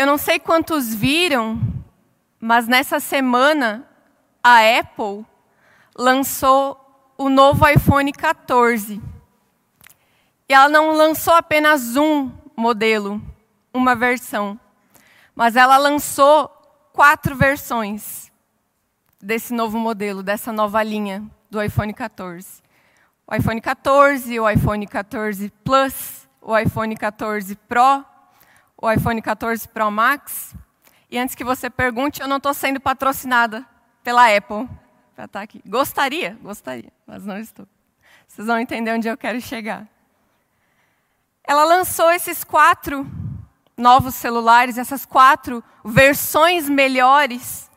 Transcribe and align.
Eu 0.00 0.06
não 0.06 0.16
sei 0.16 0.38
quantos 0.38 0.94
viram, 0.94 1.60
mas 2.40 2.66
nessa 2.66 2.98
semana 2.98 3.86
a 4.42 4.60
Apple 4.78 5.26
lançou 5.94 7.12
o 7.18 7.28
novo 7.28 7.68
iPhone 7.68 8.10
14. 8.10 8.98
E 10.48 10.54
ela 10.54 10.70
não 10.70 10.92
lançou 10.92 11.34
apenas 11.34 11.96
um 11.96 12.32
modelo, 12.56 13.20
uma 13.74 13.94
versão, 13.94 14.58
mas 15.34 15.54
ela 15.54 15.76
lançou 15.76 16.48
quatro 16.94 17.36
versões 17.36 18.32
desse 19.20 19.52
novo 19.52 19.78
modelo, 19.78 20.22
dessa 20.22 20.50
nova 20.50 20.82
linha 20.82 21.22
do 21.50 21.62
iPhone 21.62 21.92
14. 21.92 22.62
O 23.26 23.34
iPhone 23.34 23.60
14, 23.60 24.40
o 24.40 24.48
iPhone 24.48 24.86
14 24.86 25.52
Plus, 25.62 26.26
o 26.40 26.56
iPhone 26.56 26.96
14 26.96 27.54
Pro, 27.54 28.02
o 28.80 28.90
iPhone 28.90 29.20
14 29.20 29.68
Pro 29.68 29.90
Max. 29.90 30.54
E 31.10 31.18
antes 31.18 31.34
que 31.34 31.44
você 31.44 31.68
pergunte, 31.68 32.20
eu 32.20 32.28
não 32.28 32.38
estou 32.38 32.54
sendo 32.54 32.80
patrocinada 32.80 33.66
pela 34.02 34.34
Apple 34.34 34.66
para 35.14 35.26
estar 35.26 35.28
tá 35.28 35.42
aqui. 35.42 35.60
Gostaria, 35.66 36.38
gostaria, 36.40 36.92
mas 37.06 37.24
não 37.24 37.38
estou. 37.38 37.66
Vocês 38.26 38.46
vão 38.46 38.58
entender 38.58 38.92
onde 38.92 39.08
eu 39.08 39.16
quero 39.16 39.40
chegar. 39.40 39.86
Ela 41.44 41.64
lançou 41.64 42.10
esses 42.10 42.44
quatro 42.44 43.06
novos 43.76 44.14
celulares, 44.14 44.78
essas 44.78 45.04
quatro 45.04 45.64
versões 45.84 46.68
melhores 46.68 47.70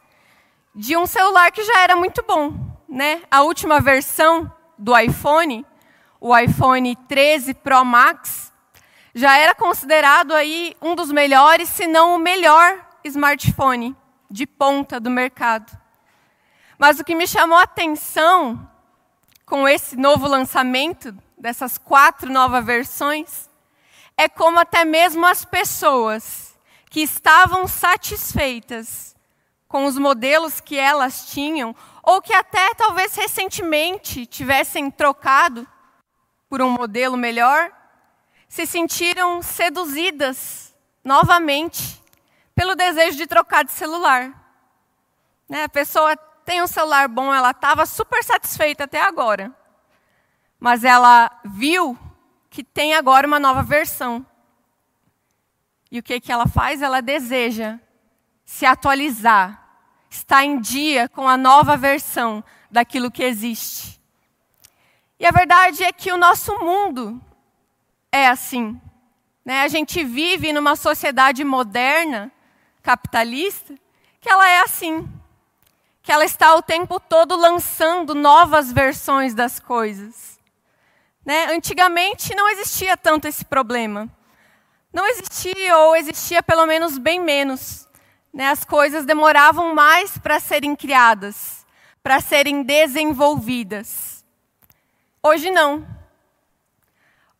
de 0.76 0.96
um 0.96 1.05
celular 1.05 1.52
que 1.52 1.63
já 1.63 1.80
era 1.80 1.96
muito 1.96 2.24
bom, 2.24 2.54
né? 2.88 3.24
A 3.32 3.41
última 3.41 3.80
versão 3.80 4.52
do 4.77 4.98
iPhone, 4.98 5.66
o 6.20 6.38
iPhone 6.38 6.96
13 7.08 7.54
Pro 7.55 7.84
Max, 7.84 8.52
já 9.13 9.38
era 9.38 9.53
considerado 9.53 10.34
aí 10.34 10.76
um 10.81 10.95
dos 10.95 11.12
melhores, 11.12 11.70
se 11.70 11.85
não 11.85 12.16
o 12.16 12.20
melhor 12.20 12.84
smartphone 13.04 13.95
de 14.30 14.48
ponta 14.48 14.99
do 14.99 15.09
mercado. 15.09 15.71
Mas 16.77 16.99
o 16.99 17.04
que 17.04 17.13
me 17.13 17.27
chamou 17.27 17.57
a 17.57 17.63
atenção 17.63 18.70
com 19.46 19.68
esse 19.68 19.96
novo 19.96 20.27
lançamento 20.27 21.15
dessas 21.38 21.77
quatro 21.77 22.32
novas 22.32 22.65
versões 22.65 23.49
é 24.18 24.27
como 24.27 24.60
até 24.60 24.84
mesmo 24.84 25.26
as 25.26 25.45
pessoas 25.45 26.57
que 26.90 27.01
estavam 27.01 27.68
satisfeitas 27.68 29.16
com 29.68 29.85
os 29.85 29.98
modelos 29.98 30.62
que 30.62 30.77
elas 30.77 31.32
tinham, 31.32 31.76
ou 32.04 32.21
que 32.21 32.32
até 32.32 32.76
talvez 32.76 33.16
recentemente 33.16 34.26
tivessem 34.27 34.91
trocado 34.91 35.68
por 36.48 36.62
um 36.62 36.70
modelo 36.70 37.18
melhor, 37.18 37.71
se 38.54 38.68
sentiram 38.68 39.41
seduzidas 39.41 40.76
novamente 41.04 41.99
pelo 42.54 42.76
desejo 42.76 43.18
de 43.18 43.26
trocar 43.26 43.65
de 43.65 43.71
celular. 43.71 44.32
Né? 45.49 45.63
A 45.63 45.70
pessoa 45.70 46.15
tem 46.45 46.62
um 46.62 46.68
celular 46.68 47.07
bom, 47.07 47.34
ela 47.34 47.49
estava 47.49 47.84
super 47.87 48.23
satisfeita 48.23 48.84
até 48.84 49.01
agora, 49.01 49.51
mas 50.60 50.84
ela 50.84 51.32
viu 51.43 51.98
que 52.48 52.63
tem 52.63 52.93
agora 52.93 53.26
uma 53.26 53.40
nova 53.40 53.63
versão. 53.63 54.23
E 55.90 55.98
o 55.98 56.04
que, 56.04 56.20
que 56.20 56.32
ela 56.32 56.45
faz? 56.45 56.84
Ela 56.84 57.01
deseja 57.01 57.79
se 58.45 58.67
atualizar, 58.67 59.67
estar 60.12 60.43
em 60.45 60.60
dia 60.60 61.10
com 61.10 61.27
a 61.27 61.38
nova 61.38 61.76
versão 61.76 62.43
daquilo 62.70 63.10
que 63.10 63.23
existe. 63.23 63.99
E 65.19 65.25
a 65.25 65.31
verdade 65.31 65.84
é 65.84 65.91
que 65.91 66.12
o 66.12 66.17
nosso 66.19 66.56
mundo 66.59 67.19
é 68.14 68.28
assim. 68.28 68.80
Né? 69.44 69.64
A 69.64 69.68
gente 69.68 70.03
vive 70.03 70.53
numa 70.53 70.75
sociedade 70.75 71.44
moderna, 71.44 72.31
capitalista, 72.84 73.74
que 74.22 74.30
ela 74.30 74.47
é 74.47 74.62
assim. 74.62 75.09
Que 76.03 76.12
ela 76.12 76.24
está 76.24 76.56
o 76.56 76.62
tempo 76.62 77.00
todo 77.00 77.36
lançando 77.36 78.14
novas 78.14 78.72
versões 78.72 79.34
das 79.34 79.59
coisas. 79.59 80.40
Né? 81.25 81.47
Antigamente 81.47 82.35
não 82.35 82.47
existia 82.50 82.96
tanto 82.96 83.28
esse 83.28 83.44
problema. 83.44 84.07
Não 84.94 85.07
existia, 85.07 85.75
ou 85.79 85.96
existia 85.96 86.44
pelo 86.44 86.68
menos 86.68 87.00
bem 87.00 87.19
menos. 87.19 87.90
Né? 88.31 88.47
As 88.47 88.63
coisas 88.63 89.06
demoravam 89.06 89.73
mais 89.73 90.19
para 90.19 90.40
serem 90.40 90.75
criadas, 90.75 91.66
para 92.03 92.22
serem 92.22 92.62
desenvolvidas. 92.62 94.23
Hoje 95.23 95.50
não. 95.50 95.92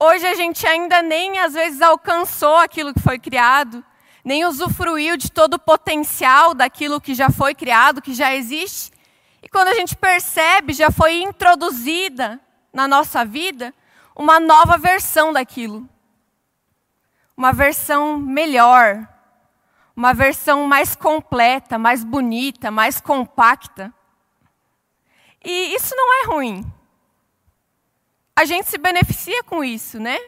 Hoje 0.06 0.28
a 0.28 0.34
gente 0.34 0.68
ainda 0.68 1.02
nem 1.02 1.40
às 1.40 1.54
vezes 1.54 1.82
alcançou 1.82 2.58
aquilo 2.58 2.94
que 2.94 3.00
foi 3.00 3.18
criado, 3.18 3.82
nem 4.22 4.44
usufruiu 4.44 5.16
de 5.16 5.32
todo 5.32 5.54
o 5.54 5.60
potencial 5.60 6.54
daquilo 6.54 7.00
que 7.00 7.16
já 7.16 7.30
foi 7.30 7.56
criado, 7.56 8.02
que 8.02 8.14
já 8.14 8.36
existe. 8.36 8.92
E 9.42 9.48
quando 9.48 9.70
a 9.70 9.74
gente 9.74 9.96
percebe, 9.96 10.74
já 10.74 10.92
foi 10.92 11.22
introduzida 11.22 12.38
na 12.74 12.86
nossa 12.86 13.24
vida 13.24 13.74
uma 14.14 14.42
nova 14.42 14.78
versão 14.78 15.32
daquilo. 15.32 15.88
Uma 17.38 17.54
versão 17.54 18.18
melhor, 18.18 19.08
uma 19.96 20.14
versão 20.14 20.68
mais 20.68 20.98
completa, 20.98 21.78
mais 21.78 22.04
bonita, 22.04 22.70
mais 22.70 23.00
compacta. 23.00 23.94
E 25.42 25.74
isso 25.74 25.96
não 25.96 26.24
é 26.24 26.26
ruim. 26.26 26.73
A 28.36 28.46
gente 28.46 28.68
se 28.68 28.78
beneficia 28.78 29.44
com 29.44 29.64
isso, 29.64 30.00
né? 30.00 30.20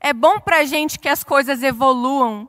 É 0.00 0.12
bom 0.12 0.40
para 0.40 0.58
a 0.58 0.64
gente 0.64 0.98
que 0.98 1.08
as 1.08 1.22
coisas 1.22 1.62
evoluam, 1.62 2.48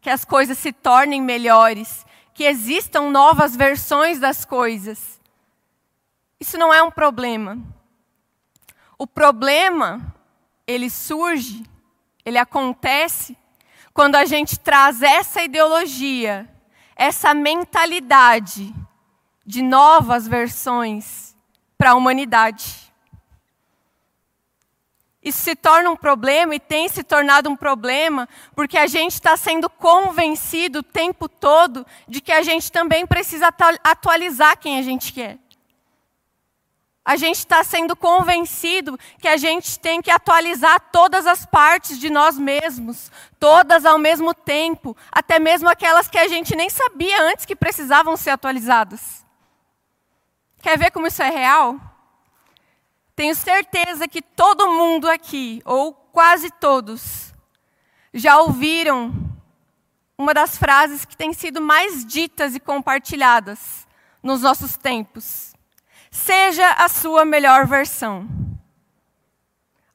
que 0.00 0.08
as 0.08 0.24
coisas 0.24 0.56
se 0.56 0.72
tornem 0.72 1.20
melhores, 1.20 2.06
que 2.32 2.44
existam 2.44 3.10
novas 3.10 3.54
versões 3.54 4.18
das 4.18 4.44
coisas. 4.44 5.20
Isso 6.40 6.56
não 6.56 6.72
é 6.72 6.82
um 6.82 6.90
problema. 6.90 7.58
O 8.98 9.06
problema, 9.06 10.14
ele 10.66 10.88
surge, 10.88 11.62
ele 12.24 12.38
acontece 12.38 13.36
quando 13.92 14.16
a 14.16 14.24
gente 14.24 14.58
traz 14.58 15.02
essa 15.02 15.42
ideologia, 15.42 16.48
essa 16.94 17.34
mentalidade 17.34 18.74
de 19.44 19.62
novas 19.62 20.26
versões 20.26 21.36
para 21.76 21.90
a 21.90 21.94
humanidade. 21.94 22.85
Isso 25.26 25.40
se 25.40 25.56
torna 25.56 25.90
um 25.90 25.96
problema 25.96 26.54
e 26.54 26.60
tem 26.60 26.88
se 26.88 27.02
tornado 27.02 27.50
um 27.50 27.56
problema 27.56 28.28
porque 28.54 28.78
a 28.78 28.86
gente 28.86 29.12
está 29.12 29.36
sendo 29.36 29.68
convencido 29.68 30.78
o 30.78 30.82
tempo 30.82 31.28
todo 31.28 31.84
de 32.06 32.20
que 32.20 32.32
a 32.32 32.42
gente 32.42 32.72
também 32.72 33.06
precisa 33.06 33.52
atualizar 33.84 34.56
quem 34.56 34.78
a 34.78 34.82
gente 34.82 35.12
quer 35.12 35.38
a 37.06 37.14
gente 37.14 37.36
está 37.36 37.62
sendo 37.62 37.94
convencido 37.94 38.98
que 39.20 39.28
a 39.28 39.36
gente 39.36 39.78
tem 39.78 40.02
que 40.02 40.10
atualizar 40.10 40.80
todas 40.90 41.24
as 41.24 41.46
partes 41.46 42.00
de 42.00 42.10
nós 42.10 42.36
mesmos, 42.36 43.12
todas 43.38 43.86
ao 43.86 43.96
mesmo 43.96 44.34
tempo, 44.34 44.96
até 45.12 45.38
mesmo 45.38 45.68
aquelas 45.68 46.08
que 46.08 46.18
a 46.18 46.26
gente 46.26 46.56
nem 46.56 46.68
sabia 46.68 47.22
antes 47.22 47.44
que 47.44 47.54
precisavam 47.54 48.16
ser 48.16 48.30
atualizadas. 48.30 49.24
Quer 50.60 50.76
ver 50.76 50.90
como 50.90 51.06
isso 51.06 51.22
é 51.22 51.30
real? 51.30 51.78
Tenho 53.16 53.34
certeza 53.34 54.06
que 54.06 54.22
todo 54.22 54.70
mundo 54.70 55.08
aqui, 55.08 55.60
ou 55.64 55.92
quase 55.92 56.50
todos, 56.50 57.34
já 58.14 58.38
ouviram 58.38 59.12
uma 60.16 60.32
das 60.32 60.56
frases 60.56 61.04
que 61.04 61.16
tem 61.16 61.32
sido 61.32 61.60
mais 61.60 62.04
ditas 62.04 62.54
e 62.54 62.60
compartilhadas 62.60 63.86
nos 64.22 64.42
nossos 64.42 64.76
tempos 64.76 65.56
seja 66.16 66.70
a 66.72 66.88
sua 66.88 67.24
melhor 67.24 67.66
versão. 67.66 68.26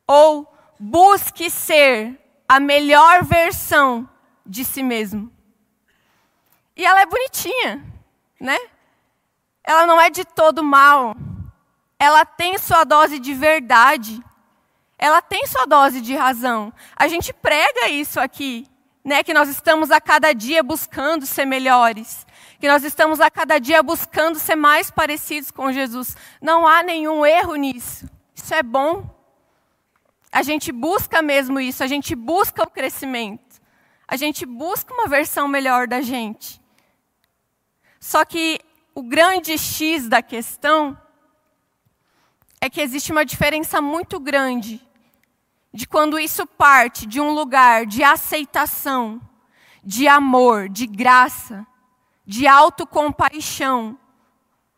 Ou 0.08 0.48
busque 0.80 1.50
ser 1.50 2.20
a 2.48 2.60
melhor 2.60 3.24
versão 3.24 4.08
de 4.46 4.64
si 4.64 4.84
mesmo. 4.84 5.32
E 6.76 6.86
ela 6.86 7.02
é 7.02 7.06
bonitinha, 7.06 7.84
né? 8.40 8.58
Ela 9.64 9.86
não 9.86 10.00
é 10.00 10.10
de 10.10 10.24
todo 10.24 10.64
mal. 10.64 11.16
Ela 12.02 12.26
tem 12.26 12.58
sua 12.58 12.84
dose 12.84 13.20
de 13.20 13.34
verdade. 13.36 14.20
Ela 14.98 15.22
tem 15.22 15.46
sua 15.46 15.66
dose 15.66 16.02
de 16.02 16.16
razão. 16.16 16.74
A 16.96 17.08
gente 17.08 17.32
prega 17.32 17.90
isso 17.90 18.20
aqui, 18.20 18.66
né? 19.06 19.24
Que 19.24 19.36
nós 19.36 19.48
estamos 19.50 19.92
a 19.92 20.02
cada 20.02 20.34
dia 20.34 20.64
buscando 20.64 21.28
ser 21.28 21.46
melhores 21.46 22.26
que 22.62 22.68
nós 22.68 22.84
estamos 22.84 23.20
a 23.20 23.32
cada 23.32 23.58
dia 23.58 23.82
buscando 23.82 24.38
ser 24.38 24.56
mais 24.56 24.92
parecidos 24.92 25.50
com 25.50 25.72
Jesus. 25.72 26.16
Não 26.40 26.68
há 26.68 26.84
nenhum 26.84 27.26
erro 27.26 27.56
nisso. 27.56 28.08
Isso 28.36 28.54
é 28.54 28.62
bom. 28.62 29.04
A 30.32 30.44
gente 30.44 30.72
busca 30.72 31.24
mesmo 31.24 31.60
isso, 31.60 31.84
a 31.84 31.88
gente 31.88 32.16
busca 32.16 32.62
o 32.62 32.70
crescimento. 32.70 33.60
A 34.08 34.16
gente 34.16 34.46
busca 34.46 34.94
uma 34.94 35.08
versão 35.08 35.48
melhor 35.48 35.88
da 35.88 36.02
gente. 36.02 36.62
Só 38.00 38.24
que 38.24 38.60
o 38.94 39.02
grande 39.02 39.58
X 39.58 40.08
da 40.08 40.22
questão 40.22 40.96
é 42.62 42.70
que 42.70 42.80
existe 42.80 43.12
uma 43.12 43.26
diferença 43.26 43.82
muito 43.82 44.20
grande 44.20 44.80
de 45.74 45.88
quando 45.88 46.20
isso 46.20 46.46
parte 46.46 47.08
de 47.08 47.20
um 47.20 47.32
lugar 47.32 47.86
de 47.88 48.04
aceitação, 48.04 49.20
de 49.84 50.08
amor, 50.08 50.70
de 50.70 50.86
graça, 50.86 51.66
de 52.26 52.46
autocompaixão, 52.46 53.98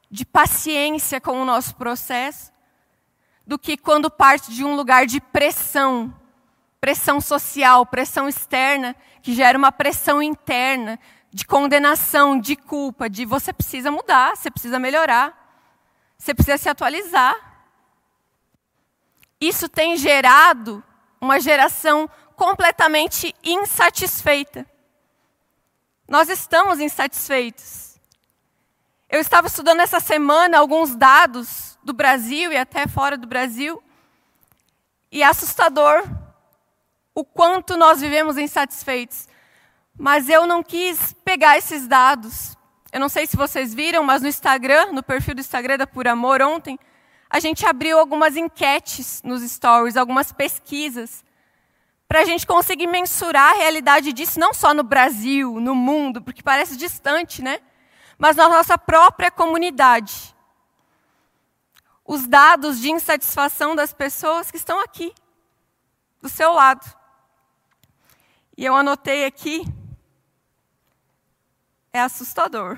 de 0.09 0.25
paciência 0.25 1.19
com 1.19 1.41
o 1.41 1.45
nosso 1.45 1.75
processo, 1.75 2.53
do 3.45 3.59
que 3.59 3.75
quando 3.75 4.09
parte 4.09 4.51
de 4.51 4.63
um 4.63 4.75
lugar 4.75 5.05
de 5.05 5.19
pressão, 5.19 6.13
pressão 6.79 7.19
social, 7.19 7.85
pressão 7.85 8.29
externa, 8.29 8.95
que 9.21 9.33
gera 9.33 9.57
uma 9.57 9.71
pressão 9.71 10.21
interna, 10.21 10.97
de 11.31 11.45
condenação, 11.45 12.39
de 12.39 12.55
culpa, 12.55 13.09
de 13.09 13.25
você 13.25 13.51
precisa 13.51 13.89
mudar, 13.89 14.37
você 14.37 14.51
precisa 14.51 14.79
melhorar, 14.79 15.33
você 16.17 16.33
precisa 16.33 16.57
se 16.57 16.69
atualizar. 16.69 17.52
Isso 19.43 19.67
tem 19.67 19.97
gerado 19.97 20.81
uma 21.19 21.37
geração 21.37 22.09
completamente 22.33 23.35
insatisfeita. 23.43 24.65
Nós 26.07 26.29
estamos 26.29 26.79
insatisfeitos. 26.79 27.99
Eu 29.09 29.19
estava 29.19 29.47
estudando 29.47 29.81
essa 29.81 29.99
semana 29.99 30.57
alguns 30.57 30.95
dados 30.95 31.77
do 31.83 31.91
Brasil 31.91 32.53
e 32.53 32.57
até 32.57 32.87
fora 32.87 33.17
do 33.17 33.27
Brasil, 33.27 33.83
e 35.11 35.21
é 35.21 35.25
assustador 35.25 36.03
o 37.13 37.25
quanto 37.25 37.75
nós 37.75 37.99
vivemos 37.99 38.37
insatisfeitos. 38.37 39.27
Mas 39.97 40.29
eu 40.29 40.47
não 40.47 40.63
quis 40.63 41.11
pegar 41.25 41.57
esses 41.57 41.85
dados. 41.85 42.57
Eu 42.93 42.99
não 43.01 43.09
sei 43.09 43.27
se 43.27 43.35
vocês 43.35 43.73
viram, 43.73 44.05
mas 44.05 44.21
no 44.21 44.29
Instagram, 44.29 44.93
no 44.93 45.03
perfil 45.03 45.35
do 45.35 45.41
Instagram 45.41 45.77
da 45.77 45.85
Por 45.85 46.07
Amor 46.07 46.41
ontem, 46.41 46.79
a 47.33 47.39
gente 47.39 47.65
abriu 47.65 47.97
algumas 47.97 48.37
enquetes 48.37 49.23
nos 49.23 49.41
stories, 49.41 49.97
algumas 49.97 50.31
pesquisas, 50.31 51.25
para 52.07 52.19
a 52.19 52.25
gente 52.25 52.45
conseguir 52.45 52.85
mensurar 52.85 53.53
a 53.53 53.55
realidade 53.55 54.13
disso, 54.13 54.39
não 54.39 54.53
só 54.53 54.71
no 54.71 54.83
Brasil, 54.83 55.59
no 55.59 55.73
mundo, 55.73 56.21
porque 56.21 56.43
parece 56.43 56.77
distante, 56.77 57.41
né? 57.41 57.59
Mas 58.19 58.35
na 58.35 58.47
nossa 58.47 58.77
própria 58.77 59.31
comunidade. 59.31 60.35
Os 62.05 62.27
dados 62.27 62.79
de 62.79 62.91
insatisfação 62.91 63.75
das 63.75 63.91
pessoas 63.91 64.51
que 64.51 64.57
estão 64.57 64.79
aqui, 64.79 65.11
do 66.21 66.29
seu 66.29 66.53
lado. 66.53 66.85
E 68.55 68.63
eu 68.63 68.75
anotei 68.75 69.25
aqui 69.25 69.65
é 71.91 71.99
assustador. 71.99 72.77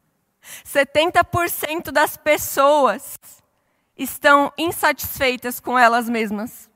70% 0.64 1.90
das 1.90 2.16
pessoas 2.16 3.35
estão 3.96 4.52
insatisfeitas 4.58 5.60
com 5.60 5.78
elas 5.78 6.08
mesmas. 6.08 6.68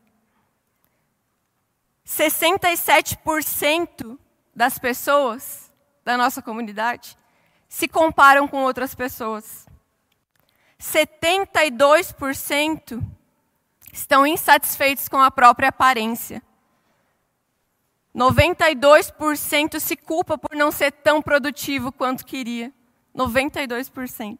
67% 2.06 4.16
das 4.54 4.78
pessoas 4.78 5.72
da 6.04 6.16
nossa 6.16 6.40
comunidade 6.42 7.18
se 7.68 7.86
comparam 7.86 8.48
com 8.48 8.64
outras 8.64 8.94
pessoas. 8.94 9.66
72% 10.80 13.00
estão 13.92 14.26
insatisfeitos 14.26 15.06
com 15.08 15.18
a 15.18 15.30
própria 15.30 15.68
aparência. 15.68 16.42
92% 18.16 19.78
se 19.78 19.96
culpa 19.96 20.36
por 20.36 20.56
não 20.56 20.72
ser 20.72 20.90
tão 20.90 21.22
produtivo 21.22 21.92
quanto 21.92 22.26
queria. 22.26 22.72
92%. 23.14 24.38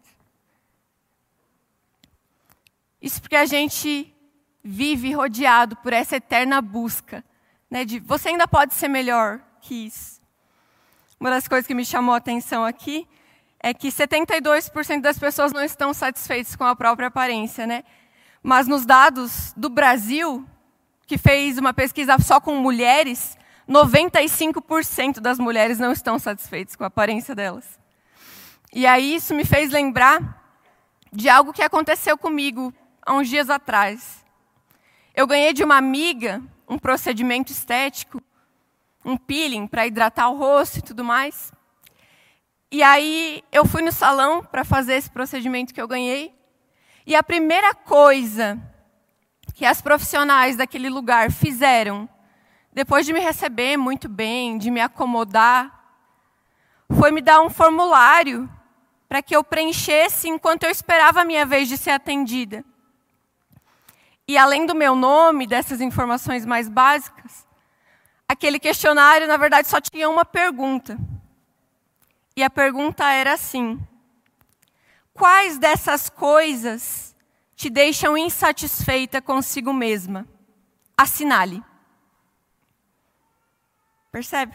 Isso 3.00 3.20
porque 3.20 3.36
a 3.36 3.46
gente 3.46 4.14
vive 4.62 5.12
rodeado 5.12 5.76
por 5.76 5.92
essa 5.92 6.16
eterna 6.16 6.60
busca, 6.60 7.24
né, 7.70 7.84
de 7.84 7.98
você 8.00 8.30
ainda 8.30 8.46
pode 8.46 8.74
ser 8.74 8.88
melhor 8.88 9.40
que 9.60 9.86
isso. 9.86 10.20
Uma 11.18 11.30
das 11.30 11.46
coisas 11.46 11.66
que 11.66 11.74
me 11.74 11.84
chamou 11.84 12.14
a 12.14 12.18
atenção 12.18 12.64
aqui 12.64 13.06
é 13.62 13.74
que 13.74 13.88
72% 13.88 15.00
das 15.00 15.18
pessoas 15.18 15.52
não 15.52 15.62
estão 15.62 15.92
satisfeitas 15.92 16.56
com 16.56 16.64
a 16.64 16.74
própria 16.74 17.08
aparência, 17.08 17.66
né? 17.66 17.84
Mas 18.42 18.66
nos 18.66 18.86
dados 18.86 19.52
do 19.54 19.68
Brasil, 19.68 20.46
que 21.06 21.18
fez 21.18 21.58
uma 21.58 21.74
pesquisa 21.74 22.18
só 22.18 22.40
com 22.40 22.54
mulheres, 22.56 23.36
95% 23.68 25.20
das 25.20 25.38
mulheres 25.38 25.78
não 25.78 25.92
estão 25.92 26.18
satisfeitas 26.18 26.74
com 26.74 26.84
a 26.84 26.86
aparência 26.86 27.34
delas. 27.34 27.78
E 28.72 28.86
aí 28.86 29.16
isso 29.16 29.34
me 29.34 29.44
fez 29.44 29.70
lembrar 29.70 30.42
de 31.12 31.28
algo 31.28 31.52
que 31.52 31.62
aconteceu 31.62 32.16
comigo 32.16 32.72
há 33.10 33.14
uns 33.14 33.28
dias 33.28 33.50
atrás. 33.50 34.24
Eu 35.12 35.26
ganhei 35.26 35.52
de 35.52 35.64
uma 35.64 35.76
amiga 35.76 36.40
um 36.68 36.78
procedimento 36.78 37.50
estético, 37.50 38.22
um 39.04 39.16
peeling 39.16 39.66
para 39.66 39.84
hidratar 39.84 40.28
o 40.30 40.36
rosto 40.36 40.78
e 40.78 40.82
tudo 40.82 41.02
mais. 41.02 41.52
E 42.70 42.84
aí 42.84 43.42
eu 43.50 43.64
fui 43.64 43.82
no 43.82 43.90
salão 43.90 44.44
para 44.44 44.62
fazer 44.64 44.94
esse 44.94 45.10
procedimento 45.10 45.74
que 45.74 45.82
eu 45.82 45.88
ganhei. 45.88 46.32
E 47.04 47.16
a 47.16 47.22
primeira 47.22 47.74
coisa 47.74 48.56
que 49.54 49.66
as 49.66 49.82
profissionais 49.82 50.56
daquele 50.56 50.88
lugar 50.88 51.32
fizeram 51.32 52.08
depois 52.72 53.04
de 53.04 53.12
me 53.12 53.18
receber 53.18 53.76
muito 53.76 54.08
bem, 54.08 54.56
de 54.56 54.70
me 54.70 54.80
acomodar, 54.80 55.96
foi 56.88 57.10
me 57.10 57.20
dar 57.20 57.40
um 57.40 57.50
formulário 57.50 58.48
para 59.08 59.20
que 59.20 59.34
eu 59.34 59.42
preenchesse 59.42 60.28
enquanto 60.28 60.62
eu 60.62 60.70
esperava 60.70 61.22
a 61.22 61.24
minha 61.24 61.44
vez 61.44 61.66
de 61.66 61.76
ser 61.76 61.90
atendida. 61.90 62.64
E 64.30 64.38
além 64.38 64.64
do 64.64 64.76
meu 64.76 64.94
nome, 64.94 65.44
dessas 65.44 65.80
informações 65.80 66.46
mais 66.46 66.68
básicas, 66.68 67.44
aquele 68.28 68.60
questionário, 68.60 69.26
na 69.26 69.36
verdade, 69.36 69.66
só 69.66 69.80
tinha 69.80 70.08
uma 70.08 70.24
pergunta. 70.24 70.96
E 72.36 72.44
a 72.44 72.48
pergunta 72.48 73.04
era 73.10 73.32
assim: 73.32 73.84
Quais 75.12 75.58
dessas 75.58 76.08
coisas 76.08 77.12
te 77.56 77.68
deixam 77.68 78.16
insatisfeita 78.16 79.20
consigo 79.20 79.72
mesma? 79.72 80.24
Assinale. 80.96 81.60
Percebe? 84.12 84.54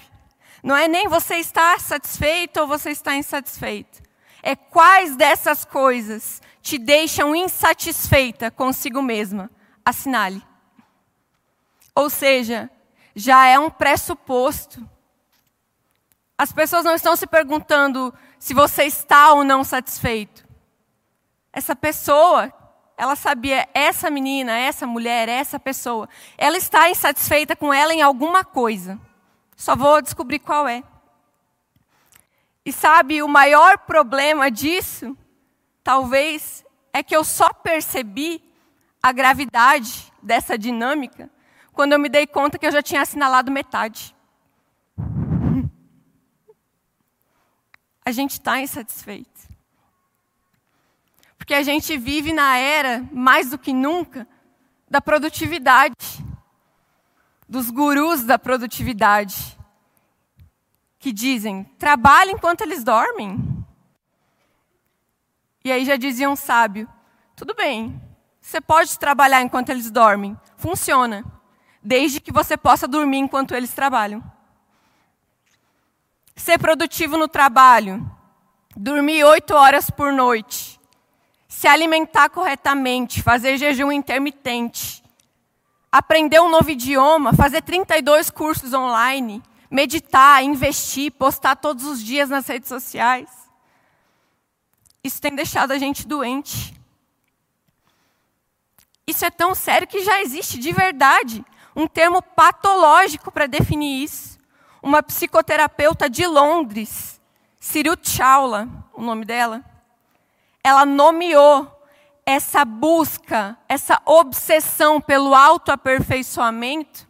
Não 0.63 0.77
é 0.77 0.87
nem 0.87 1.09
você 1.09 1.35
está 1.35 1.77
satisfeito 1.79 2.61
ou 2.61 2.67
você 2.67 2.91
está 2.91 3.13
insatisfeito. 3.13 4.01
É 4.41 4.55
quais 4.55 5.17
dessas 5.17 5.65
coisas 5.65 6.41
te 6.61 6.77
deixam 6.77 7.35
insatisfeita 7.35 8.49
consigo 8.49 9.01
mesma. 9.01 9.51
Assinale. 9.85 10.43
Ou 11.93 12.09
seja, 12.09 12.69
já 13.15 13.45
é 13.45 13.57
um 13.57 13.69
pressuposto. 13.69 14.83
As 16.37 16.51
pessoas 16.51 16.83
não 16.83 16.95
estão 16.95 17.15
se 17.15 17.25
perguntando 17.25 18.13
se 18.37 18.53
você 18.53 18.83
está 18.83 19.31
ou 19.31 19.43
não 19.43 19.63
satisfeito. 19.63 20.45
Essa 21.53 21.73
pessoa, 21.73 22.51
ela 22.97 23.15
sabia, 23.15 23.69
essa 23.73 24.09
menina, 24.09 24.57
essa 24.57 24.85
mulher, 24.85 25.29
essa 25.29 25.57
pessoa, 25.57 26.09
ela 26.37 26.57
está 26.57 26.89
insatisfeita 26.89 27.55
com 27.55 27.73
ela 27.73 27.93
em 27.93 28.01
alguma 28.01 28.43
coisa. 28.43 28.99
Só 29.55 29.75
vou 29.75 30.01
descobrir 30.01 30.39
qual 30.39 30.67
é. 30.67 30.83
E 32.65 32.73
sabe, 32.73 33.21
o 33.21 33.27
maior 33.27 33.77
problema 33.77 34.51
disso, 34.51 35.15
talvez, 35.81 36.65
é 36.91 37.01
que 37.01 37.15
eu 37.15 37.23
só 37.23 37.53
percebi 37.53 38.43
a 39.05 39.11
gravidade 39.11 40.11
dessa 40.19 40.57
dinâmica 40.57 41.29
quando 41.73 41.93
eu 41.93 41.99
me 41.99 42.09
dei 42.09 42.25
conta 42.25 42.57
que 42.57 42.65
eu 42.65 42.71
já 42.71 42.81
tinha 42.81 43.03
assinalado 43.03 43.51
metade. 43.51 44.15
A 48.03 48.11
gente 48.11 48.31
está 48.31 48.59
insatisfeito. 48.59 49.47
Porque 51.37 51.53
a 51.53 51.61
gente 51.61 51.95
vive 51.95 52.33
na 52.33 52.57
era, 52.57 53.07
mais 53.11 53.51
do 53.51 53.59
que 53.59 53.71
nunca, 53.73 54.27
da 54.89 54.99
produtividade 54.99 55.93
dos 57.47 57.69
gurus 57.69 58.23
da 58.23 58.39
produtividade, 58.39 59.55
que 60.97 61.11
dizem: 61.11 61.63
trabalhe 61.77 62.31
enquanto 62.31 62.61
eles 62.61 62.83
dormem. 62.83 63.37
E 65.63 65.71
aí 65.71 65.85
já 65.85 65.95
dizia 65.95 66.27
um 66.27 66.35
sábio: 66.35 66.89
tudo 67.35 67.53
bem, 67.53 68.01
você 68.45 68.61
pode 68.61 68.99
trabalhar 68.99 69.41
enquanto 69.41 69.69
eles 69.69 69.89
dormem, 69.89 70.37
funciona, 70.55 71.25
desde 71.81 72.21
que 72.21 72.31
você 72.31 72.55
possa 72.55 72.87
dormir 72.87 73.17
enquanto 73.17 73.55
eles 73.55 73.73
trabalham. 73.73 74.23
Ser 76.35 76.59
produtivo 76.59 77.17
no 77.17 77.27
trabalho, 77.27 78.07
dormir 78.77 79.23
oito 79.23 79.55
horas 79.55 79.89
por 79.89 80.13
noite, 80.13 80.79
se 81.47 81.67
alimentar 81.67 82.29
corretamente, 82.29 83.23
fazer 83.23 83.57
jejum 83.57 83.91
intermitente, 83.91 85.03
aprender 85.91 86.39
um 86.39 86.49
novo 86.49 86.69
idioma, 86.69 87.33
fazer 87.33 87.63
32 87.63 88.29
cursos 88.29 88.73
online, 88.73 89.41
meditar, 89.71 90.43
investir, 90.43 91.11
postar 91.13 91.55
todos 91.55 91.83
os 91.83 91.99
dias 91.99 92.29
nas 92.29 92.45
redes 92.45 92.69
sociais. 92.69 93.27
Isso 95.03 95.19
tem 95.19 95.35
deixado 95.35 95.71
a 95.71 95.79
gente 95.79 96.07
doente. 96.07 96.74
Isso 99.07 99.23
é 99.23 99.29
tão 99.29 99.53
sério 99.53 99.87
que 99.87 100.03
já 100.03 100.21
existe 100.21 100.57
de 100.57 100.71
verdade 100.71 101.45
um 101.75 101.87
termo 101.87 102.21
patológico 102.21 103.31
para 103.31 103.47
definir 103.47 104.03
isso. 104.03 104.35
uma 104.81 105.01
psicoterapeuta 105.01 106.07
de 106.07 106.27
Londres, 106.27 107.19
Cyril 107.59 107.95
Chawla, 107.99 108.69
o 108.93 109.01
nome 109.01 109.25
dela, 109.25 109.63
ela 110.63 110.85
nomeou 110.85 111.71
essa 112.23 112.63
busca, 112.63 113.57
essa 113.67 113.99
obsessão 114.05 115.01
pelo 115.01 115.33
autoaperfeiçoamento 115.33 117.07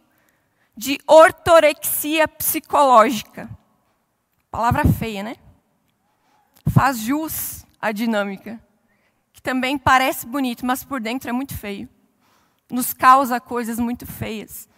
de 0.74 0.98
ortorexia 1.06 2.26
psicológica. 2.26 3.48
Palavra 4.50 4.84
feia, 4.86 5.22
né? 5.22 5.36
Faz 6.70 6.98
jus 6.98 7.66
à 7.80 7.92
dinâmica, 7.92 8.58
também 9.46 9.78
parece 9.78 10.26
bonito, 10.26 10.66
mas 10.66 10.82
por 10.82 11.00
dentro 11.00 11.30
é 11.30 11.32
muito 11.32 11.56
feio. 11.56 11.88
Nos 12.68 12.92
causa 12.92 13.38
coisas 13.38 13.78
muito 13.78 14.04
feias. 14.04 14.68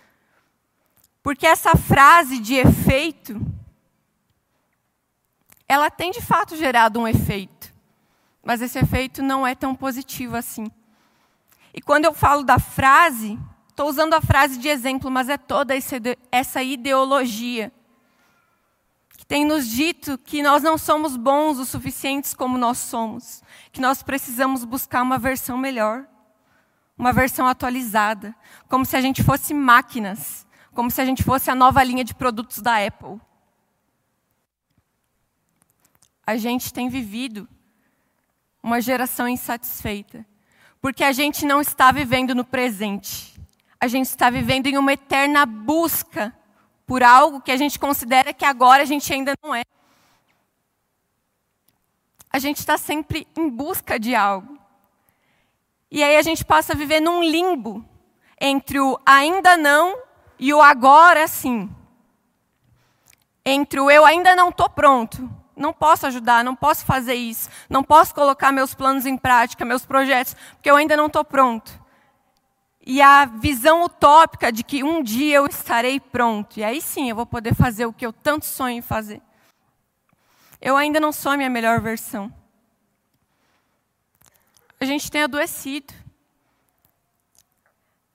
Porque 1.22 1.46
essa 1.46 1.74
frase 1.74 2.38
de 2.38 2.56
efeito, 2.56 3.40
ela 5.66 5.90
tem 5.90 6.10
de 6.10 6.20
fato 6.20 6.54
gerado 6.54 7.00
um 7.00 7.08
efeito. 7.08 7.74
Mas 8.44 8.60
esse 8.60 8.78
efeito 8.78 9.22
não 9.22 9.46
é 9.46 9.54
tão 9.54 9.74
positivo 9.74 10.36
assim. 10.36 10.70
E 11.72 11.80
quando 11.80 12.04
eu 12.04 12.12
falo 12.12 12.42
da 12.42 12.58
frase, 12.58 13.38
estou 13.70 13.88
usando 13.88 14.12
a 14.12 14.20
frase 14.20 14.58
de 14.58 14.68
exemplo, 14.68 15.10
mas 15.10 15.30
é 15.30 15.38
toda 15.38 15.72
essa 16.30 16.62
ideologia 16.62 17.72
tem 19.28 19.44
nos 19.44 19.68
dito 19.68 20.18
que 20.18 20.42
nós 20.42 20.62
não 20.62 20.76
somos 20.76 21.16
bons 21.16 21.58
o 21.58 21.64
suficientes 21.64 22.34
como 22.34 22.58
nós 22.58 22.78
somos, 22.78 23.42
que 23.70 23.80
nós 23.80 24.02
precisamos 24.02 24.64
buscar 24.64 25.02
uma 25.02 25.18
versão 25.18 25.56
melhor, 25.56 26.04
uma 26.96 27.12
versão 27.12 27.46
atualizada, 27.46 28.34
como 28.68 28.84
se 28.84 28.96
a 28.96 29.00
gente 29.00 29.22
fosse 29.22 29.54
máquinas 29.54 30.48
como 30.78 30.92
se 30.92 31.00
a 31.00 31.04
gente 31.04 31.24
fosse 31.24 31.50
a 31.50 31.56
nova 31.56 31.82
linha 31.82 32.04
de 32.04 32.14
produtos 32.14 32.60
da 32.60 32.86
Apple. 32.86 33.20
A 36.24 36.36
gente 36.36 36.72
tem 36.72 36.88
vivido 36.88 37.48
uma 38.62 38.80
geração 38.80 39.26
insatisfeita, 39.26 40.24
porque 40.80 41.02
a 41.02 41.10
gente 41.10 41.44
não 41.44 41.60
está 41.60 41.90
vivendo 41.90 42.32
no 42.32 42.44
presente. 42.44 43.34
A 43.80 43.88
gente 43.88 44.06
está 44.06 44.30
vivendo 44.30 44.68
em 44.68 44.78
uma 44.78 44.92
eterna 44.92 45.44
busca 45.44 46.32
por 46.88 47.02
algo 47.02 47.42
que 47.42 47.52
a 47.52 47.56
gente 47.56 47.78
considera 47.78 48.32
que 48.32 48.46
agora 48.46 48.82
a 48.82 48.86
gente 48.86 49.12
ainda 49.12 49.34
não 49.42 49.54
é. 49.54 49.62
A 52.32 52.38
gente 52.38 52.60
está 52.60 52.78
sempre 52.78 53.28
em 53.36 53.50
busca 53.50 54.00
de 54.00 54.14
algo. 54.14 54.58
E 55.90 56.02
aí 56.02 56.16
a 56.16 56.22
gente 56.22 56.46
passa 56.46 56.72
a 56.72 56.76
viver 56.76 57.00
num 57.00 57.22
limbo 57.22 57.84
entre 58.40 58.80
o 58.80 58.98
ainda 59.04 59.54
não 59.54 59.98
e 60.38 60.54
o 60.54 60.62
agora 60.62 61.28
sim. 61.28 61.70
Entre 63.44 63.78
o 63.78 63.90
eu 63.90 64.06
ainda 64.06 64.34
não 64.34 64.48
estou 64.48 64.70
pronto, 64.70 65.30
não 65.54 65.74
posso 65.74 66.06
ajudar, 66.06 66.42
não 66.42 66.56
posso 66.56 66.86
fazer 66.86 67.14
isso, 67.14 67.50
não 67.68 67.84
posso 67.84 68.14
colocar 68.14 68.50
meus 68.50 68.72
planos 68.72 69.04
em 69.04 69.16
prática, 69.18 69.62
meus 69.62 69.84
projetos, 69.84 70.34
porque 70.54 70.70
eu 70.70 70.76
ainda 70.76 70.96
não 70.96 71.06
estou 71.06 71.24
pronto. 71.24 71.77
E 72.90 73.02
a 73.02 73.26
visão 73.26 73.84
utópica 73.84 74.50
de 74.50 74.64
que 74.64 74.82
um 74.82 75.02
dia 75.02 75.36
eu 75.36 75.46
estarei 75.46 76.00
pronto, 76.00 76.58
e 76.58 76.64
aí 76.64 76.80
sim 76.80 77.10
eu 77.10 77.16
vou 77.16 77.26
poder 77.26 77.54
fazer 77.54 77.84
o 77.84 77.92
que 77.92 78.06
eu 78.06 78.14
tanto 78.14 78.46
sonho 78.46 78.78
em 78.78 78.80
fazer. 78.80 79.20
Eu 80.58 80.74
ainda 80.74 80.98
não 80.98 81.12
sou 81.12 81.32
a 81.32 81.36
minha 81.36 81.50
melhor 81.50 81.82
versão. 81.82 82.32
A 84.80 84.86
gente 84.86 85.10
tem 85.10 85.22
adoecido 85.22 85.92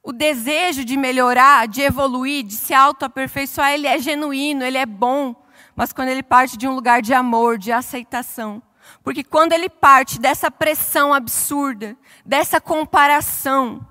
o 0.02 0.12
desejo 0.12 0.84
de 0.84 0.98
melhorar, 0.98 1.68
de 1.68 1.82
evoluir, 1.82 2.44
de 2.44 2.56
se 2.56 2.74
autoaperfeiçoar, 2.74 3.74
ele 3.74 3.86
é 3.86 4.00
genuíno, 4.00 4.64
ele 4.64 4.80
é 4.80 4.88
bom, 4.88 5.36
mas 5.76 5.94
quando 5.94 6.10
ele 6.10 6.24
parte 6.24 6.58
de 6.58 6.68
um 6.68 6.74
lugar 6.74 7.00
de 7.00 7.14
amor, 7.14 7.60
de 7.60 7.72
aceitação. 7.72 8.60
Porque 9.04 9.24
quando 9.24 9.54
ele 9.54 9.70
parte 9.70 10.20
dessa 10.20 10.50
pressão 10.50 11.14
absurda, 11.14 11.96
dessa 12.26 12.60
comparação, 12.60 13.88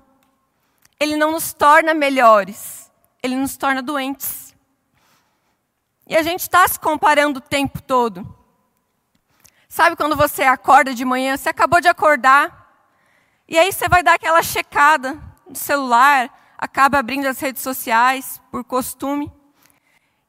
ele 1.03 1.17
não 1.17 1.31
nos 1.31 1.53
torna 1.53 1.93
melhores, 1.93 2.89
ele 3.21 3.35
nos 3.35 3.57
torna 3.57 3.81
doentes. 3.81 4.55
E 6.07 6.15
a 6.15 6.23
gente 6.23 6.41
está 6.41 6.67
se 6.67 6.79
comparando 6.79 7.39
o 7.39 7.41
tempo 7.41 7.81
todo. 7.81 8.25
Sabe 9.67 9.95
quando 9.95 10.15
você 10.15 10.43
acorda 10.43 10.93
de 10.93 11.03
manhã, 11.03 11.35
você 11.35 11.49
acabou 11.49 11.81
de 11.81 11.87
acordar, 11.87 12.63
e 13.47 13.57
aí 13.57 13.71
você 13.71 13.89
vai 13.89 14.01
dar 14.01 14.13
aquela 14.13 14.41
checada 14.41 15.19
no 15.47 15.55
celular, 15.55 16.29
acaba 16.57 16.99
abrindo 16.99 17.25
as 17.25 17.39
redes 17.39 17.61
sociais 17.61 18.41
por 18.49 18.63
costume. 18.63 19.31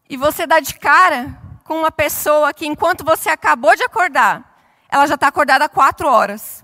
E 0.08 0.16
você 0.16 0.46
dá 0.46 0.58
de 0.58 0.74
cara 0.74 1.40
com 1.62 1.78
uma 1.78 1.92
pessoa 1.92 2.52
que, 2.52 2.66
enquanto 2.66 3.04
você 3.04 3.30
acabou 3.30 3.76
de 3.76 3.84
acordar, 3.84 4.58
ela 4.88 5.06
já 5.06 5.14
está 5.14 5.28
acordada 5.28 5.66
há 5.66 5.68
quatro 5.68 6.08
horas. 6.08 6.63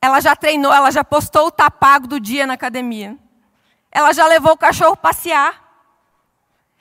Ela 0.00 0.20
já 0.20 0.36
treinou, 0.36 0.72
ela 0.72 0.90
já 0.90 1.02
postou 1.02 1.48
o 1.48 1.50
tapago 1.50 2.06
do 2.06 2.20
dia 2.20 2.46
na 2.46 2.54
academia. 2.54 3.18
Ela 3.90 4.12
já 4.12 4.26
levou 4.26 4.52
o 4.52 4.58
cachorro 4.58 4.96
passear. 4.96 5.66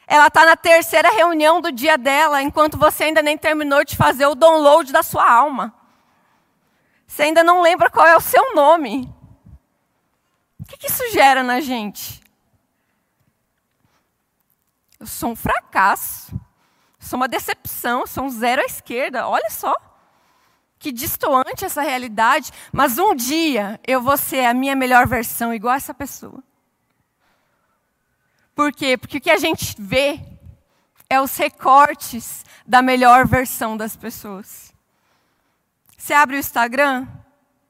Ela 0.05 0.27
está 0.27 0.45
na 0.45 0.55
terceira 0.55 1.09
reunião 1.09 1.59
do 1.59 1.71
dia 1.71 1.97
dela, 1.97 2.41
enquanto 2.41 2.77
você 2.77 3.05
ainda 3.05 3.21
nem 3.21 3.37
terminou 3.37 3.83
de 3.83 3.97
fazer 3.97 4.25
o 4.27 4.35
download 4.35 4.93
da 4.93 5.03
sua 5.03 5.29
alma. 5.29 5.73
Você 7.05 7.23
ainda 7.23 7.43
não 7.43 7.61
lembra 7.61 7.89
qual 7.89 8.05
é 8.05 8.15
o 8.15 8.21
seu 8.21 8.53
nome. 8.55 9.11
O 10.59 10.65
que, 10.65 10.77
que 10.77 10.87
isso 10.87 11.11
gera 11.11 11.41
na 11.41 11.59
gente? 11.59 12.21
Eu 14.99 15.07
sou 15.07 15.31
um 15.31 15.35
fracasso, 15.35 16.39
sou 16.99 17.17
uma 17.17 17.27
decepção, 17.27 18.05
sou 18.05 18.25
um 18.25 18.29
zero 18.29 18.61
à 18.61 18.65
esquerda. 18.65 19.27
Olha 19.27 19.49
só 19.49 19.75
que 20.87 20.91
distoante 20.93 21.65
essa 21.65 21.81
realidade, 21.81 22.49
mas 22.71 22.97
um 22.97 23.13
dia 23.13 23.77
eu 23.85 24.01
vou 24.01 24.15
ser 24.15 24.45
a 24.45 24.53
minha 24.53 24.73
melhor 24.73 25.05
versão, 25.05 25.53
igual 25.53 25.75
essa 25.75 25.93
pessoa. 25.93 26.41
Por 28.55 28.71
quê? 28.71 28.97
Porque 28.97 29.17
o 29.17 29.21
que 29.21 29.29
a 29.29 29.37
gente 29.37 29.75
vê 29.77 30.21
é 31.09 31.19
os 31.19 31.35
recortes 31.35 32.45
da 32.65 32.81
melhor 32.81 33.27
versão 33.27 33.75
das 33.75 33.97
pessoas. 33.97 34.73
Você 35.97 36.13
abre 36.13 36.37
o 36.37 36.39
Instagram, 36.39 37.05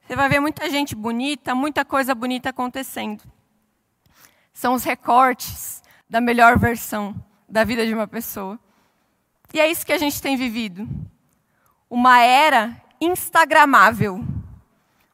você 0.06 0.14
vai 0.14 0.28
ver 0.28 0.38
muita 0.38 0.70
gente 0.70 0.94
bonita, 0.94 1.56
muita 1.56 1.84
coisa 1.84 2.14
bonita 2.14 2.50
acontecendo. 2.50 3.24
São 4.52 4.74
os 4.74 4.84
recortes 4.84 5.82
da 6.08 6.20
melhor 6.20 6.56
versão 6.56 7.16
da 7.48 7.64
vida 7.64 7.84
de 7.84 7.92
uma 7.92 8.06
pessoa. 8.06 8.60
E 9.52 9.58
é 9.58 9.68
isso 9.68 9.84
que 9.84 9.92
a 9.92 9.98
gente 9.98 10.22
tem 10.22 10.36
vivido. 10.36 10.88
Uma 11.90 12.20
era 12.20 12.80
instagramável, 13.00 14.24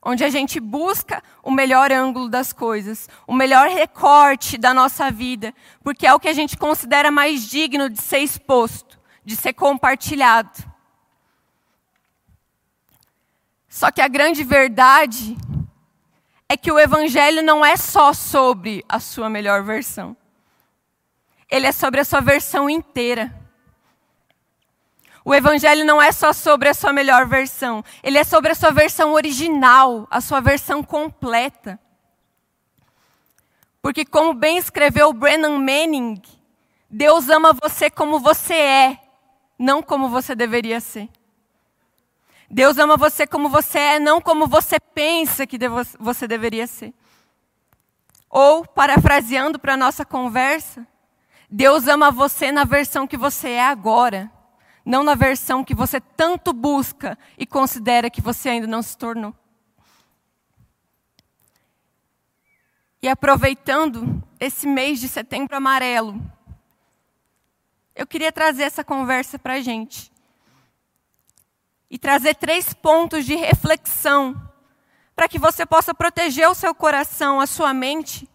onde 0.03 0.23
a 0.23 0.29
gente 0.29 0.61
busca 0.61 1.23
o 1.43 1.50
melhor 1.50 1.91
ângulo 1.91 2.29
das 2.29 2.53
coisas, 2.53 3.09
o 3.26 3.33
melhor 3.33 3.69
recorte 3.69 4.59
da 4.59 4.75
nossa 4.75 5.11
vida, 5.11 5.55
porque 5.83 6.07
é 6.07 6.12
o 6.14 6.21
que 6.21 6.29
a 6.29 6.33
gente 6.33 6.57
considera 6.57 7.11
mais 7.11 7.49
digno 7.49 7.88
de 7.88 8.00
ser 8.00 8.19
exposto, 8.19 8.99
de 9.25 9.35
ser 9.35 9.55
compartilhado. 9.55 10.62
Só 13.69 13.91
que 13.91 14.00
a 14.00 14.09
grande 14.09 14.45
verdade 14.45 15.37
é 16.49 16.57
que 16.57 16.71
o 16.71 16.79
Evangelho 16.79 17.43
não 17.43 17.64
é 17.64 17.76
só 17.76 18.12
sobre 18.12 18.85
a 18.88 19.00
sua 19.00 19.29
melhor 19.29 19.62
versão. 19.62 20.17
Ele 21.50 21.67
é 21.67 21.73
sobre 21.73 22.00
a 22.00 22.05
sua 22.05 22.21
versão 22.21 22.71
inteira. 22.71 23.43
O 25.25 25.35
Evangelho 25.35 25.87
não 25.87 26.02
é 26.02 26.12
só 26.12 26.35
sobre 26.35 26.69
a 26.69 26.75
sua 26.75 26.93
melhor 26.93 27.26
versão. 27.26 27.83
Ele 28.02 28.19
é 28.19 28.25
sobre 28.25 28.52
a 28.52 28.54
sua 28.54 28.71
versão 28.71 29.12
original, 29.12 30.07
a 30.11 30.21
sua 30.21 30.40
versão 30.40 30.83
completa. 30.83 31.81
Porque, 33.81 34.04
como 34.04 34.35
bem 34.35 34.59
escreveu 34.59 35.12
Brennan 35.12 35.59
Manning, 35.59 36.21
Deus 36.90 37.28
ama 37.31 37.54
você 37.54 37.88
como 37.88 38.21
você 38.21 38.54
é, 38.54 38.99
não 39.59 39.83
como 39.83 40.09
você 40.09 40.35
deveria 40.35 40.81
ser. 40.81 41.09
Deus 42.50 42.76
ama 42.76 42.97
você 42.97 43.26
como 43.26 43.49
você 43.49 43.78
é, 43.78 43.99
não 43.99 44.21
como 44.21 44.47
você 44.47 44.78
pensa 44.78 45.47
que 45.47 45.59
você 45.99 46.28
deveria 46.28 46.66
ser. 46.66 46.93
Ou, 48.28 48.66
parafraseando 48.66 49.59
para 49.59 49.75
a 49.75 49.76
nossa 49.76 50.04
conversa, 50.04 50.87
Deus 51.49 51.87
ama 51.87 52.11
você 52.11 52.52
na 52.52 52.64
versão 52.64 53.07
que 53.07 53.16
você 53.16 53.50
é 53.50 53.66
agora, 53.66 54.31
não 54.85 55.03
na 55.03 55.14
versão 55.14 55.64
que 55.64 55.75
você 55.75 56.00
tanto 56.00 56.53
busca 56.53 57.19
e 57.38 57.47
considera 57.47 58.11
que 58.11 58.21
você 58.21 58.50
ainda 58.50 58.67
não 58.67 58.83
se 58.83 58.97
tornou. 58.97 59.35
E 63.00 63.09
aproveitando 63.09 64.23
esse 64.38 64.67
mês 64.67 65.00
de 65.00 65.09
setembro 65.09 65.57
amarelo, 65.57 66.21
eu 67.95 68.07
queria 68.07 68.33
trazer 68.33 68.64
essa 68.64 68.83
conversa 68.83 69.38
para 69.38 69.55
a 69.55 69.61
gente 69.61 70.12
e 71.91 71.99
trazer 71.99 72.35
três 72.35 72.75
pontos 72.75 73.25
de 73.25 73.35
reflexão 73.35 74.50
para 75.14 75.29
que 75.29 75.38
você 75.38 75.64
possa 75.64 75.95
proteger 75.95 76.49
o 76.49 76.55
seu 76.55 76.75
coração, 76.75 77.41
a 77.41 77.47
sua 77.47 77.73
mente, 77.73 78.29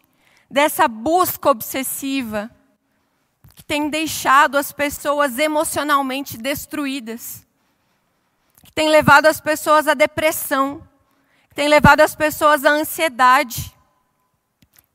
dessa 0.50 0.88
busca 0.88 1.50
obsessiva 1.50 2.50
que 3.60 3.66
tem 3.66 3.90
deixado 3.90 4.58
as 4.58 4.72
pessoas 4.72 5.38
emocionalmente 5.38 6.38
destruídas, 6.38 7.46
que 8.64 8.72
tem 8.72 8.88
levado 8.88 9.26
as 9.26 9.42
pessoas 9.42 9.86
à 9.86 9.94
depressão, 9.94 10.82
que 11.50 11.56
tem 11.56 11.68
levado 11.68 12.00
as 12.00 12.16
pessoas 12.16 12.64
à 12.64 12.70
ansiedade, 12.70 13.76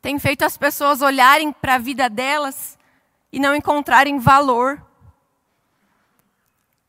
tem 0.01 0.19
feito 0.19 0.47
as 0.47 0.57
pessoas 0.57 1.03
olharem 1.03 1.53
para 1.53 1.75
a 1.75 1.79
vida 1.79 2.09
delas 2.09 2.79
e 3.31 3.39
não 3.39 3.55
encontrarem 3.55 4.19
valor. 4.19 4.83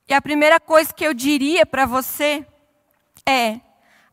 E 0.07 0.13
a 0.13 0.21
primeira 0.21 0.61
coisa 0.61 0.93
que 0.93 1.05
eu 1.05 1.13
diria 1.13 1.65
para 1.65 1.85
você 1.85 2.47
é: 3.25 3.59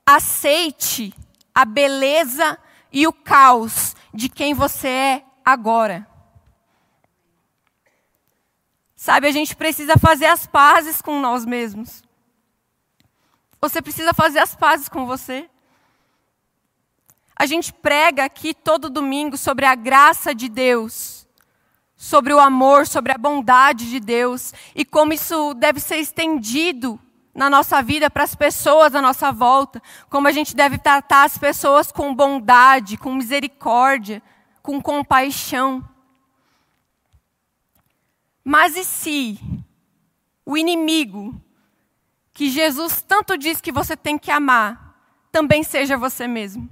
aceite 0.04 1.14
a 1.54 1.64
beleza 1.64 2.58
e 2.90 3.06
o 3.06 3.12
caos 3.12 3.94
de 4.12 4.28
quem 4.28 4.52
você 4.52 4.88
é 4.88 5.24
agora. 5.44 6.10
Sabe, 9.02 9.26
a 9.26 9.32
gente 9.32 9.56
precisa 9.56 9.98
fazer 9.98 10.26
as 10.26 10.46
pazes 10.46 11.02
com 11.02 11.18
nós 11.18 11.44
mesmos. 11.44 12.04
Você 13.60 13.82
precisa 13.82 14.14
fazer 14.14 14.38
as 14.38 14.54
pazes 14.54 14.88
com 14.88 15.06
você. 15.06 15.50
A 17.34 17.44
gente 17.44 17.72
prega 17.72 18.24
aqui 18.24 18.54
todo 18.54 18.88
domingo 18.88 19.36
sobre 19.36 19.66
a 19.66 19.74
graça 19.74 20.32
de 20.32 20.48
Deus, 20.48 21.26
sobre 21.96 22.32
o 22.32 22.38
amor, 22.38 22.86
sobre 22.86 23.10
a 23.10 23.18
bondade 23.18 23.90
de 23.90 23.98
Deus 23.98 24.54
e 24.72 24.84
como 24.84 25.12
isso 25.12 25.52
deve 25.54 25.80
ser 25.80 25.96
estendido 25.96 26.96
na 27.34 27.50
nossa 27.50 27.82
vida 27.82 28.08
para 28.08 28.22
as 28.22 28.36
pessoas 28.36 28.94
à 28.94 29.02
nossa 29.02 29.32
volta, 29.32 29.82
como 30.08 30.28
a 30.28 30.32
gente 30.32 30.54
deve 30.54 30.78
tratar 30.78 31.24
as 31.24 31.36
pessoas 31.36 31.90
com 31.90 32.14
bondade, 32.14 32.96
com 32.96 33.12
misericórdia, 33.12 34.22
com 34.62 34.80
compaixão. 34.80 35.84
Mas 38.44 38.76
e 38.76 38.84
se 38.84 39.38
o 40.44 40.56
inimigo, 40.56 41.40
que 42.32 42.50
Jesus 42.50 43.02
tanto 43.02 43.36
diz 43.36 43.60
que 43.60 43.70
você 43.70 43.96
tem 43.96 44.18
que 44.18 44.30
amar, 44.30 44.98
também 45.30 45.62
seja 45.62 45.96
você 45.96 46.26
mesmo? 46.26 46.68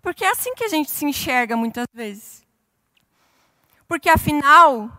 Porque 0.00 0.24
é 0.24 0.30
assim 0.30 0.54
que 0.54 0.64
a 0.64 0.68
gente 0.68 0.90
se 0.90 1.04
enxerga 1.04 1.56
muitas 1.56 1.86
vezes. 1.92 2.46
Porque 3.88 4.08
afinal, 4.08 4.90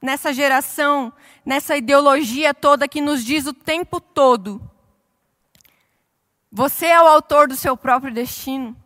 nessa 0.00 0.32
geração, 0.32 1.12
nessa 1.44 1.76
ideologia 1.76 2.54
toda 2.54 2.88
que 2.88 3.00
nos 3.00 3.24
diz 3.24 3.46
o 3.46 3.52
tempo 3.52 4.00
todo: 4.00 4.60
você 6.50 6.86
é 6.86 7.02
o 7.02 7.06
autor 7.06 7.46
do 7.46 7.56
seu 7.56 7.76
próprio 7.76 8.12
destino. 8.12 8.76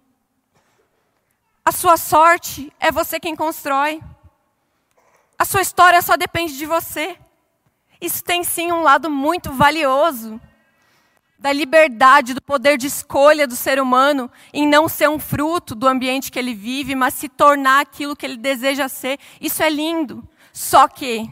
A 1.64 1.71
sua 1.71 1.97
sorte 1.97 2.73
é 2.81 2.90
você 2.90 3.21
quem 3.21 3.37
constrói. 3.37 4.02
A 5.38 5.45
sua 5.45 5.61
história 5.61 6.02
só 6.02 6.16
depende 6.16 6.57
de 6.57 6.66
você. 6.66 7.16
Isso 8.00 8.23
tem 8.25 8.42
sim 8.42 8.73
um 8.73 8.83
lado 8.83 9.09
muito 9.09 9.52
valioso 9.52 10.40
da 11.38 11.52
liberdade, 11.52 12.35
do 12.35 12.42
poder 12.42 12.78
de 12.78 12.87
escolha 12.87 13.47
do 13.47 13.57
ser 13.57 13.81
humano 13.81 14.31
em 14.52 14.66
não 14.66 14.88
ser 14.88 15.09
um 15.09 15.19
fruto 15.19 15.75
do 15.75 15.88
ambiente 15.88 16.31
que 16.31 16.38
ele 16.38 16.54
vive, 16.54 16.95
mas 16.95 17.14
se 17.14 17.28
tornar 17.28 17.81
aquilo 17.81 18.14
que 18.16 18.26
ele 18.26 18.37
deseja 18.37 18.88
ser. 18.88 19.19
Isso 19.40 19.62
é 19.62 19.69
lindo. 19.69 20.26
Só 20.52 20.87
que 20.87 21.31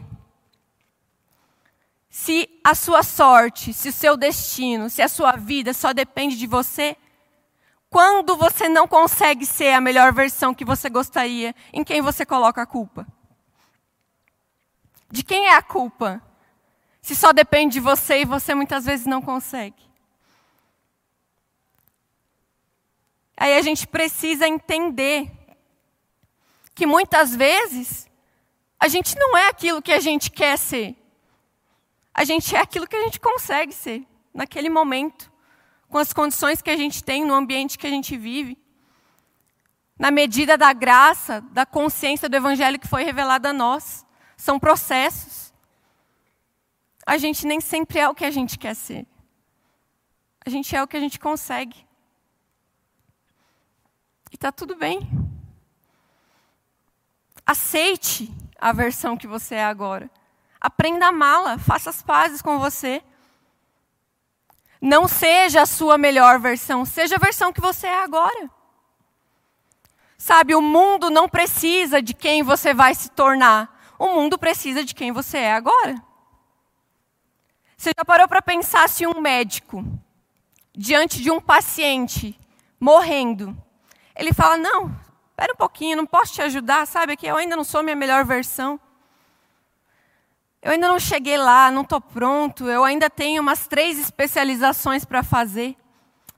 se 2.09 2.49
a 2.63 2.75
sua 2.75 3.03
sorte, 3.03 3.73
se 3.73 3.89
o 3.89 3.93
seu 3.93 4.17
destino, 4.17 4.89
se 4.89 5.01
a 5.01 5.07
sua 5.07 5.33
vida 5.33 5.73
só 5.73 5.93
depende 5.93 6.37
de 6.37 6.45
você, 6.45 6.97
quando 7.91 8.37
você 8.37 8.69
não 8.69 8.87
consegue 8.87 9.45
ser 9.45 9.73
a 9.73 9.81
melhor 9.81 10.13
versão 10.13 10.53
que 10.53 10.63
você 10.63 10.89
gostaria, 10.89 11.53
em 11.73 11.83
quem 11.83 12.01
você 12.01 12.25
coloca 12.25 12.61
a 12.61 12.65
culpa? 12.65 13.05
De 15.11 15.21
quem 15.21 15.47
é 15.47 15.55
a 15.55 15.61
culpa? 15.61 16.21
Se 17.01 17.13
só 17.13 17.33
depende 17.33 17.73
de 17.73 17.79
você 17.81 18.21
e 18.21 18.25
você 18.25 18.55
muitas 18.55 18.85
vezes 18.85 19.05
não 19.05 19.21
consegue. 19.21 19.83
Aí 23.35 23.57
a 23.57 23.61
gente 23.61 23.85
precisa 23.85 24.47
entender 24.47 25.29
que 26.73 26.85
muitas 26.85 27.35
vezes 27.35 28.09
a 28.79 28.87
gente 28.87 29.17
não 29.17 29.37
é 29.37 29.49
aquilo 29.49 29.81
que 29.81 29.91
a 29.91 29.99
gente 29.99 30.31
quer 30.31 30.57
ser. 30.57 30.95
A 32.13 32.23
gente 32.23 32.55
é 32.55 32.59
aquilo 32.59 32.87
que 32.87 32.95
a 32.95 33.03
gente 33.03 33.19
consegue 33.19 33.73
ser 33.73 34.07
naquele 34.33 34.69
momento 34.69 35.30
com 35.91 35.97
as 35.97 36.13
condições 36.13 36.61
que 36.61 36.69
a 36.69 36.77
gente 36.77 37.03
tem 37.03 37.25
no 37.25 37.33
ambiente 37.33 37.77
que 37.77 37.85
a 37.85 37.89
gente 37.89 38.17
vive. 38.17 38.57
Na 39.99 40.09
medida 40.09 40.57
da 40.57 40.71
graça, 40.71 41.41
da 41.51 41.65
consciência 41.65 42.29
do 42.29 42.35
evangelho 42.35 42.79
que 42.79 42.87
foi 42.87 43.03
revelada 43.03 43.49
a 43.49 43.53
nós. 43.53 44.05
São 44.37 44.57
processos. 44.57 45.53
A 47.05 47.17
gente 47.17 47.45
nem 47.45 47.59
sempre 47.59 47.99
é 47.99 48.07
o 48.07 48.15
que 48.15 48.23
a 48.23 48.31
gente 48.31 48.57
quer 48.57 48.73
ser. 48.73 49.05
A 50.45 50.49
gente 50.49 50.73
é 50.75 50.81
o 50.81 50.87
que 50.87 50.95
a 50.95 50.99
gente 50.99 51.19
consegue. 51.19 51.85
E 54.31 54.35
está 54.35 54.51
tudo 54.51 54.75
bem. 54.75 55.07
Aceite 57.45 58.33
a 58.57 58.71
versão 58.71 59.17
que 59.17 59.27
você 59.27 59.55
é 59.55 59.65
agora. 59.65 60.09
Aprenda 60.59 61.07
a 61.07 61.09
amá-la, 61.09 61.57
faça 61.57 61.89
as 61.89 62.01
pazes 62.01 62.41
com 62.41 62.57
você. 62.59 63.03
Não 64.81 65.07
seja 65.07 65.61
a 65.61 65.65
sua 65.67 65.95
melhor 65.95 66.39
versão, 66.39 66.83
seja 66.83 67.15
a 67.15 67.19
versão 67.19 67.53
que 67.53 67.61
você 67.61 67.85
é 67.85 68.03
agora. 68.03 68.49
Sabe, 70.17 70.55
o 70.55 70.61
mundo 70.61 71.09
não 71.09 71.29
precisa 71.29 72.01
de 72.01 72.13
quem 72.13 72.41
você 72.41 72.73
vai 72.73 72.95
se 72.95 73.09
tornar. 73.11 73.79
O 73.97 74.07
mundo 74.07 74.37
precisa 74.37 74.83
de 74.83 74.95
quem 74.95 75.11
você 75.11 75.37
é 75.37 75.53
agora. 75.53 75.95
Você 77.77 77.91
já 77.97 78.05
parou 78.05 78.27
para 78.27 78.41
pensar 78.41 78.87
se 78.89 79.05
um 79.05 79.19
médico, 79.19 79.83
diante 80.75 81.21
de 81.21 81.31
um 81.31 81.39
paciente 81.39 82.39
morrendo, 82.79 83.55
ele 84.15 84.33
fala: 84.33 84.57
Não, 84.57 84.95
espera 85.31 85.53
um 85.53 85.57
pouquinho, 85.57 85.97
não 85.97 86.05
posso 86.05 86.33
te 86.33 86.41
ajudar, 86.41 86.85
sabe? 86.85 87.17
Que 87.17 87.27
eu 87.27 87.37
ainda 87.37 87.55
não 87.55 87.63
sou 87.63 87.83
minha 87.83 87.95
melhor 87.95 88.23
versão. 88.23 88.79
Eu 90.61 90.71
ainda 90.71 90.87
não 90.87 90.99
cheguei 90.99 91.37
lá, 91.37 91.71
não 91.71 91.81
estou 91.81 91.99
pronto, 91.99 92.69
eu 92.69 92.83
ainda 92.83 93.09
tenho 93.09 93.41
umas 93.41 93.67
três 93.67 93.97
especializações 93.97 95.03
para 95.03 95.23
fazer. 95.23 95.75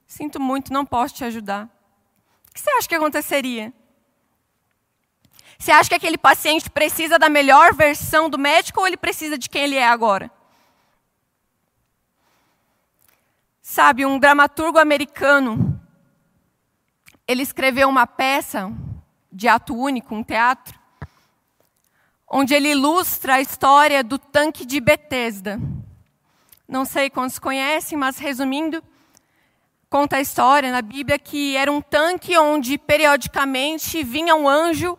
Sinto 0.08 0.40
muito, 0.40 0.72
não 0.72 0.86
posso 0.86 1.16
te 1.16 1.26
ajudar. 1.26 1.66
O 2.50 2.54
que 2.54 2.62
você 2.62 2.70
acha 2.72 2.88
que 2.88 2.96
aconteceria? 2.96 3.74
Você 5.60 5.72
acha 5.72 5.90
que 5.90 5.96
aquele 5.96 6.18
paciente 6.18 6.70
precisa 6.70 7.20
da 7.20 7.30
melhor 7.30 7.74
versão 7.74 8.30
do 8.30 8.38
médico 8.38 8.80
ou 8.80 8.88
ele 8.88 8.96
precisa 8.98 9.38
de 9.38 9.50
quem 9.50 9.64
ele 9.64 9.76
é 9.76 9.88
agora? 9.88 10.32
Sabe, 13.62 14.06
um 14.06 14.20
dramaturgo 14.20 14.78
americano, 14.78 15.82
ele 17.28 17.42
escreveu 17.42 17.90
uma 17.90 18.06
peça 18.06 18.72
de 19.32 19.48
ato 19.48 19.76
único, 19.76 20.14
um 20.14 20.24
teatro, 20.24 20.80
onde 22.36 22.56
ele 22.56 22.72
ilustra 22.72 23.36
a 23.36 23.42
história 23.42 24.04
do 24.04 24.18
tanque 24.18 24.66
de 24.66 24.80
Betesda. 24.80 25.62
Não 26.68 26.84
sei 26.84 27.08
quantos 27.08 27.38
conhecem, 27.38 27.96
mas 27.96 28.18
resumindo, 28.18 28.84
conta 29.88 30.18
a 30.18 30.22
história 30.22 30.72
na 30.72 30.82
Bíblia 30.82 31.20
que 31.20 31.56
era 31.56 31.72
um 31.72 31.80
tanque 31.80 32.36
onde 32.36 32.76
periodicamente 32.80 34.04
vinha 34.04 34.34
um 34.34 34.50
anjo, 34.50 34.98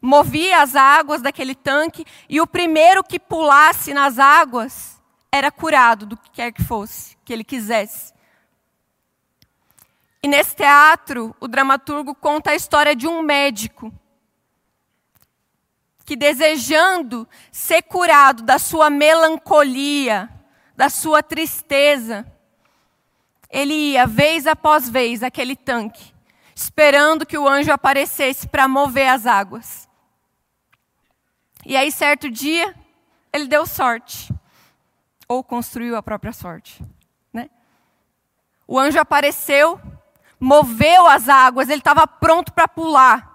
movia 0.00 0.62
as 0.62 0.74
águas 0.74 1.20
daquele 1.20 1.54
tanque 1.54 2.06
e 2.26 2.40
o 2.40 2.46
primeiro 2.46 3.04
que 3.04 3.18
pulasse 3.18 3.92
nas 3.92 4.18
águas 4.18 4.98
era 5.30 5.50
curado 5.50 6.06
do 6.06 6.16
que 6.16 6.30
quer 6.30 6.50
que 6.50 6.64
fosse, 6.64 7.14
que 7.26 7.32
ele 7.34 7.44
quisesse. 7.44 8.14
E 10.22 10.28
nesse 10.28 10.56
teatro, 10.56 11.36
o 11.38 11.46
dramaturgo 11.46 12.14
conta 12.14 12.52
a 12.52 12.54
história 12.54 12.96
de 12.96 13.06
um 13.06 13.20
médico 13.20 13.92
que 16.10 16.16
desejando 16.16 17.24
ser 17.52 17.82
curado 17.82 18.42
da 18.42 18.58
sua 18.58 18.90
melancolia, 18.90 20.28
da 20.76 20.88
sua 20.88 21.22
tristeza, 21.22 22.26
ele 23.48 23.92
ia 23.92 24.08
vez 24.08 24.44
após 24.44 24.88
vez 24.88 25.22
aquele 25.22 25.54
tanque, 25.54 26.12
esperando 26.52 27.24
que 27.24 27.38
o 27.38 27.46
anjo 27.46 27.70
aparecesse 27.70 28.48
para 28.48 28.66
mover 28.66 29.06
as 29.06 29.24
águas. 29.24 29.88
E 31.64 31.76
aí, 31.76 31.92
certo 31.92 32.28
dia, 32.28 32.74
ele 33.32 33.46
deu 33.46 33.64
sorte, 33.64 34.34
ou 35.28 35.44
construiu 35.44 35.94
a 35.94 36.02
própria 36.02 36.32
sorte. 36.32 36.84
Né? 37.32 37.48
O 38.66 38.76
anjo 38.76 38.98
apareceu, 38.98 39.80
moveu 40.40 41.06
as 41.06 41.28
águas, 41.28 41.68
ele 41.68 41.78
estava 41.78 42.04
pronto 42.04 42.52
para 42.52 42.66
pular 42.66 43.29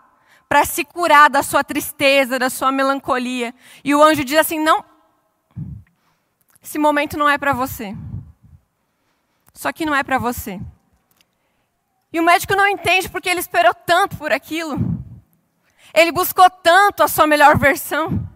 para 0.47 0.65
se 0.65 0.86
curar 0.86 1.29
da 1.29 1.43
sua 1.43 1.63
tristeza, 1.63 2.39
da 2.39 2.49
sua 2.49 2.71
melancolia. 2.71 3.53
E 3.84 3.93
o 3.93 4.03
anjo 4.03 4.23
diz 4.23 4.38
assim: 4.38 4.60
não, 4.60 4.84
esse 6.62 6.77
momento 6.77 7.17
não 7.17 7.29
é 7.29 7.38
para 7.38 7.53
você. 7.53 7.95
Só 9.53 9.71
que 9.71 9.86
não 9.86 9.95
é 9.95 10.03
para 10.03 10.17
você. 10.17 10.60
E 12.12 12.19
o 12.19 12.23
médico 12.23 12.55
não 12.55 12.67
entende 12.67 13.10
porque 13.10 13.29
ele 13.29 13.39
esperou 13.39 13.73
tanto 13.73 14.17
por 14.17 14.31
aquilo. 14.31 14.77
Ele 15.93 16.12
buscou 16.12 16.49
tanto 16.49 17.03
a 17.03 17.08
sua 17.08 17.25
melhor 17.25 17.58
versão, 17.58 18.27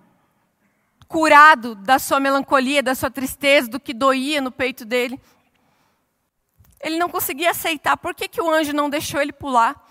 curado 1.07 1.75
da 1.75 1.99
sua 1.99 2.19
melancolia, 2.19 2.83
da 2.83 2.95
sua 2.95 3.11
tristeza, 3.11 3.69
do 3.69 3.79
que 3.79 3.93
doía 3.93 4.41
no 4.41 4.51
peito 4.51 4.85
dele. 4.85 5.19
Ele 6.79 6.97
não 6.97 7.09
conseguia 7.09 7.51
aceitar. 7.51 7.97
Por 7.97 8.13
que, 8.15 8.27
que 8.27 8.41
o 8.41 8.49
anjo 8.49 8.73
não 8.73 8.89
deixou 8.89 9.21
ele 9.21 9.33
pular? 9.33 9.88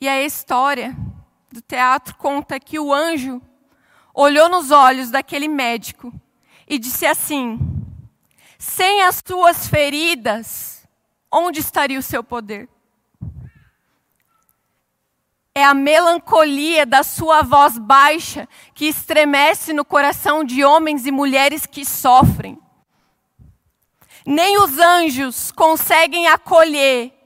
E 0.00 0.08
a 0.08 0.22
história 0.22 0.96
do 1.52 1.60
teatro 1.60 2.16
conta 2.16 2.58
que 2.58 2.78
o 2.78 2.90
anjo 2.90 3.42
olhou 4.14 4.48
nos 4.48 4.70
olhos 4.70 5.10
daquele 5.10 5.46
médico 5.46 6.10
e 6.66 6.78
disse 6.78 7.04
assim: 7.04 7.58
Sem 8.58 9.02
as 9.02 9.22
suas 9.26 9.68
feridas, 9.68 10.88
onde 11.30 11.60
estaria 11.60 11.98
o 11.98 12.02
seu 12.02 12.24
poder? 12.24 12.66
É 15.54 15.62
a 15.62 15.74
melancolia 15.74 16.86
da 16.86 17.02
sua 17.02 17.42
voz 17.42 17.76
baixa 17.76 18.48
que 18.72 18.86
estremece 18.86 19.74
no 19.74 19.84
coração 19.84 20.42
de 20.42 20.64
homens 20.64 21.04
e 21.04 21.10
mulheres 21.10 21.66
que 21.66 21.84
sofrem. 21.84 22.58
Nem 24.24 24.56
os 24.56 24.78
anjos 24.78 25.52
conseguem 25.52 26.26
acolher 26.26 27.19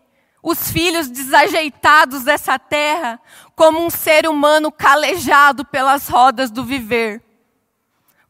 os 0.44 0.70
filhos 0.70 1.08
desajeitados 1.08 2.22
dessa 2.22 2.58
terra 2.58 3.18
como 3.56 3.82
um 3.82 3.88
ser 3.88 4.28
humano 4.28 4.70
calejado 4.70 5.64
pelas 5.64 6.06
rodas 6.06 6.50
do 6.50 6.62
viver. 6.62 7.22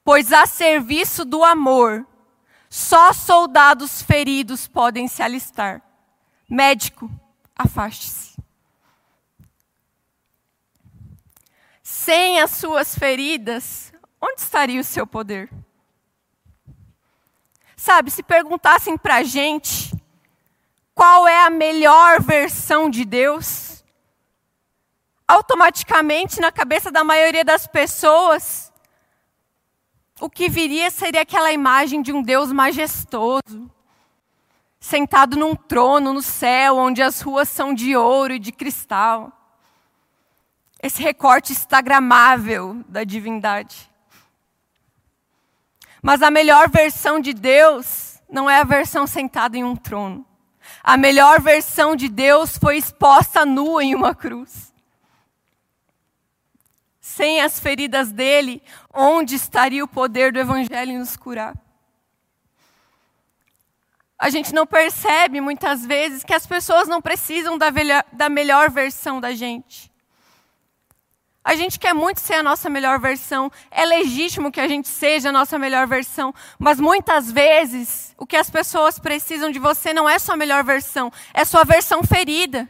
Pois 0.05 0.33
a 0.33 0.47
serviço 0.47 1.25
do 1.25 1.43
amor, 1.43 2.07
só 2.71 3.13
soldados 3.13 4.01
feridos 4.01 4.69
podem 4.69 5.09
se 5.09 5.25
alistar. 5.25 5.83
Médico, 6.49 7.11
afaste-se. 7.57 8.37
Sem 11.83 12.41
as 12.41 12.53
suas 12.53 12.97
feridas, 12.97 13.93
onde 14.21 14.41
estaria 14.41 14.81
o 14.81 14.85
seu 14.85 15.05
poder? 15.05 15.51
Sabe, 17.75 18.09
se 18.09 18.23
perguntassem 18.23 18.97
para 18.97 19.17
a 19.17 19.23
gente 19.25 19.93
qual 20.95 21.27
é 21.27 21.45
a 21.45 21.51
melhor 21.51 22.23
versão 22.23 22.89
de 22.89 23.05
Deus, 23.05 23.85
automaticamente 25.27 26.41
na 26.41 26.53
cabeça 26.53 26.91
da 26.91 27.03
maioria 27.03 27.45
das 27.45 27.67
pessoas, 27.67 28.73
o 30.21 30.31
que 30.31 30.49
viria 30.49 30.91
seria 30.91 31.23
aquela 31.23 31.53
imagem 31.53 32.01
de 32.01 32.13
um 32.13 32.23
Deus 32.23 32.53
majestoso, 32.53 33.69
sentado 34.79 35.37
num 35.37 35.57
trono 35.57 36.13
no 36.13 36.23
céu, 36.23 36.77
onde 36.77 37.03
as 37.03 37.21
ruas 37.21 37.49
são 37.49 37.75
de 37.75 37.97
ouro 37.97 38.35
e 38.35 38.39
de 38.39 38.53
cristal. 38.53 39.33
Esse 40.81 41.03
recorte 41.03 41.53
instagramável 41.53 42.85
da 42.87 43.03
divindade. 43.03 43.91
Mas 46.03 46.23
a 46.23 46.31
melhor 46.31 46.69
versão 46.69 47.19
de 47.19 47.33
Deus 47.33 48.21
não 48.29 48.49
é 48.49 48.61
a 48.61 48.65
versão 48.65 49.07
sentada 49.07 49.57
em 49.57 49.65
um 49.65 49.75
trono. 49.75 50.25
A 50.83 50.97
melhor 50.97 51.41
versão 51.41 51.97
de 51.97 52.09
Deus 52.09 52.59
foi 52.59 52.77
exposta 52.77 53.45
nua 53.45 53.83
em 53.83 53.95
uma 53.95 54.15
cruz. 54.15 54.73
Sem 57.01 57.41
as 57.41 57.61
feridas 57.61 58.11
dele, 58.11 58.63
onde 58.93 59.35
estaria 59.35 59.85
o 59.85 59.89
poder 59.89 60.33
do 60.33 60.39
Evangelho 60.39 60.93
em 60.93 60.99
nos 60.99 61.17
curar? 61.17 61.55
A 64.19 64.31
gente 64.31 64.55
não 64.55 64.67
percebe 64.67 65.41
muitas 65.41 65.85
vezes 65.85 66.25
que 66.25 66.33
as 66.33 66.47
pessoas 66.47 66.89
não 66.89 67.03
precisam 67.03 67.59
da, 67.59 67.71
velha, 67.71 68.05
da 68.13 68.29
melhor 68.29 68.71
versão 68.71 69.21
da 69.21 69.35
gente. 69.35 69.93
A 71.45 71.55
gente 71.55 71.79
quer 71.79 71.93
muito 71.93 72.21
ser 72.21 72.35
a 72.35 72.43
nossa 72.43 72.71
melhor 72.71 72.99
versão. 72.99 73.53
É 73.71 73.85
legítimo 73.85 74.51
que 74.51 74.61
a 74.61 74.67
gente 74.67 74.89
seja 74.89 75.29
a 75.29 75.33
nossa 75.33 75.59
melhor 75.59 75.87
versão. 75.87 76.35
Mas 76.59 76.81
muitas 76.81 77.31
vezes, 77.31 78.15
o 78.17 78.27
que 78.27 78.35
as 78.37 78.49
pessoas 78.49 78.99
precisam 78.99 79.53
de 79.53 79.59
você 79.59 79.93
não 79.93 80.09
é 80.09 80.19
sua 80.19 80.37
melhor 80.37 80.65
versão, 80.65 81.13
é 81.35 81.45
sua 81.45 81.63
versão 81.63 82.03
ferida. 82.03 82.67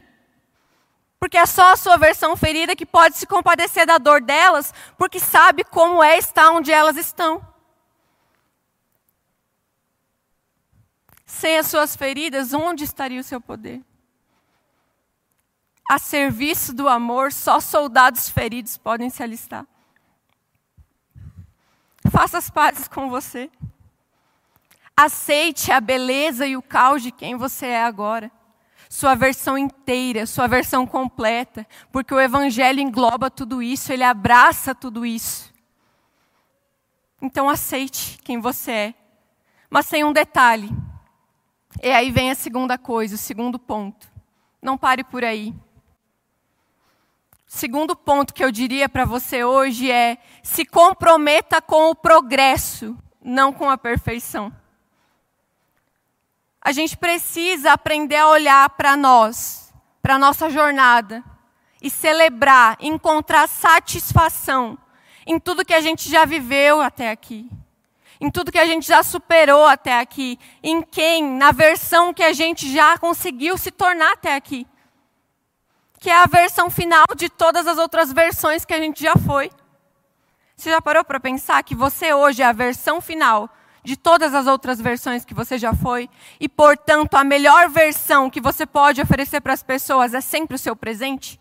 Porque 1.21 1.39
é 1.39 1.47
só 1.47 1.73
a 1.73 1.77
sua 1.77 1.97
versão 1.97 2.37
ferida 2.37 2.75
que 2.75 2.85
pode 2.85 3.17
se 3.17 3.27
compadecer 3.27 3.87
da 3.87 3.97
dor 3.97 4.21
delas, 4.21 4.75
porque 4.99 5.21
sabe 5.21 5.63
como 5.63 6.03
é 6.03 6.19
estar 6.19 6.51
onde 6.51 6.73
elas 6.73 6.97
estão. 6.97 7.41
Sem 11.25 11.59
as 11.59 11.69
suas 11.69 11.95
feridas, 11.95 12.53
onde 12.53 12.83
estaria 12.83 13.21
o 13.21 13.25
seu 13.25 13.41
poder? 13.41 13.81
A 15.89 15.99
serviço 15.99 16.73
do 16.73 16.89
amor, 16.89 17.33
só 17.33 17.61
soldados 17.61 18.29
feridos 18.29 18.77
podem 18.77 19.11
se 19.11 19.23
alistar. 19.23 19.67
Faça 22.11 22.39
as 22.39 22.51
pazes 22.51 22.89
com 22.89 23.09
você. 23.09 23.51
Aceite 24.97 25.73
a 25.73 25.81
beleza 25.81 26.47
e 26.47 26.57
o 26.57 26.63
caos 26.63 27.03
de 27.03 27.11
quem 27.11 27.37
você 27.37 27.67
é 27.67 27.85
agora. 27.85 28.31
Sua 28.89 29.15
versão 29.15 29.59
inteira, 29.59 30.25
sua 30.25 30.47
versão 30.47 30.87
completa, 30.87 31.67
porque 31.91 32.15
o 32.15 32.21
Evangelho 32.21 32.81
engloba 32.81 33.31
tudo 33.31 33.63
isso, 33.63 33.93
ele 33.93 34.05
abraça 34.05 34.75
tudo 34.75 35.05
isso. 35.05 35.53
Então 37.21 37.49
aceite 37.49 38.19
quem 38.23 38.39
você 38.39 38.71
é. 38.71 38.95
Mas 39.69 39.87
sem 39.87 40.05
um 40.05 40.13
detalhe. 40.13 40.71
E 41.83 41.91
aí 41.91 42.11
vem 42.13 42.31
a 42.31 42.35
segunda 42.35 42.79
coisa, 42.79 43.17
o 43.17 43.19
segundo 43.19 43.59
ponto. 43.59 44.09
Não 44.63 44.79
pare 44.79 45.03
por 45.03 45.25
aí. 45.25 45.53
Segundo 47.55 47.95
ponto 47.95 48.35
que 48.35 48.43
eu 48.45 48.51
diria 48.51 48.89
para 48.89 49.05
você 49.05 49.45
hoje 49.45 49.89
é: 49.89 50.19
se 50.43 50.65
comprometa 50.65 51.63
com 51.63 51.89
o 51.89 51.95
progresso, 51.95 52.99
não 53.23 53.53
com 53.53 53.71
a 53.71 53.79
perfeição. 53.79 54.53
A 56.61 56.73
gente 56.73 56.97
precisa 56.97 57.71
aprender 57.71 58.17
a 58.17 58.29
olhar 58.29 58.69
para 58.71 58.97
nós, 58.97 59.73
para 60.03 60.17
a 60.17 60.19
nossa 60.19 60.51
jornada, 60.51 61.23
e 61.81 61.89
celebrar, 61.89 62.77
encontrar 62.81 63.49
satisfação 63.49 64.77
em 65.25 65.39
tudo 65.39 65.65
que 65.65 65.75
a 65.75 65.81
gente 65.81 66.11
já 66.11 66.25
viveu 66.25 66.81
até 66.81 67.09
aqui, 67.13 67.49
em 68.21 68.33
tudo 68.33 68.51
que 68.51 68.59
a 68.59 68.67
gente 68.67 68.85
já 68.85 69.01
superou 69.05 69.65
até 69.65 70.01
aqui, 70.01 70.41
em 70.61 70.83
quem, 70.83 71.23
na 71.23 71.53
versão 71.53 72.13
que 72.13 72.25
a 72.25 72.33
gente 72.33 72.69
já 72.73 72.99
conseguiu 72.99 73.57
se 73.57 73.71
tornar 73.71 74.15
até 74.15 74.35
aqui 74.35 74.67
que 76.05 76.11
é 76.11 76.23
a 76.23 76.27
versão 76.27 76.69
final 76.69 77.07
de 77.17 77.31
todas 77.31 77.67
as 77.67 77.79
outras 77.79 78.13
versões 78.13 78.63
que 78.63 78.75
a 78.75 78.79
gente 78.79 79.03
já 79.03 79.15
foi. 79.17 79.51
Você 80.55 80.69
já 80.69 80.79
parou 80.83 81.03
para 81.03 81.19
pensar 81.19 81.63
que 81.65 81.75
você 81.75 82.13
hoje 82.13 82.43
é 82.43 82.45
a 82.45 82.53
versão 82.53 83.01
final 83.01 83.49
de 83.83 83.97
todas 83.97 84.35
as 84.35 84.47
outras 84.47 84.79
versões 84.79 85.25
que 85.25 85.33
você 85.33 85.57
já 85.57 85.73
foi? 85.73 86.11
E, 86.39 86.47
portanto, 86.47 87.15
a 87.15 87.25
melhor 87.25 87.71
versão 87.71 88.29
que 88.29 88.39
você 88.39 88.67
pode 88.67 89.01
oferecer 89.01 89.41
para 89.41 89.55
as 89.55 89.63
pessoas 89.63 90.13
é 90.13 90.21
sempre 90.21 90.57
o 90.57 90.59
seu 90.59 90.77
presente? 90.77 91.41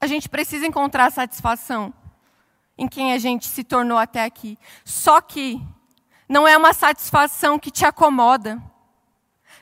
A 0.00 0.06
gente 0.06 0.28
precisa 0.28 0.64
encontrar 0.64 1.10
satisfação 1.10 1.92
em 2.78 2.86
quem 2.86 3.14
a 3.14 3.18
gente 3.18 3.48
se 3.48 3.64
tornou 3.64 3.98
até 3.98 4.22
aqui. 4.22 4.56
Só 4.84 5.20
que 5.20 5.60
não 6.28 6.46
é 6.46 6.56
uma 6.56 6.72
satisfação 6.72 7.58
que 7.58 7.72
te 7.72 7.84
acomoda. 7.84 8.62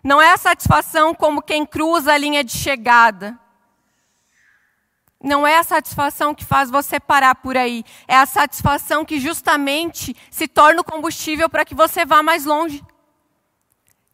Não 0.04 0.20
é 0.20 0.34
a 0.34 0.36
satisfação 0.36 1.14
como 1.14 1.40
quem 1.40 1.64
cruza 1.64 2.12
a 2.12 2.18
linha 2.18 2.44
de 2.44 2.52
chegada. 2.52 3.38
Não 5.18 5.46
é 5.46 5.56
a 5.56 5.62
satisfação 5.62 6.34
que 6.34 6.44
faz 6.44 6.70
você 6.70 7.00
parar 7.00 7.34
por 7.36 7.56
aí. 7.56 7.82
É 8.06 8.14
a 8.14 8.26
satisfação 8.26 9.02
que 9.02 9.18
justamente 9.18 10.14
se 10.30 10.46
torna 10.46 10.82
o 10.82 10.84
combustível 10.84 11.48
para 11.48 11.64
que 11.64 11.74
você 11.74 12.04
vá 12.04 12.22
mais 12.22 12.44
longe. 12.44 12.84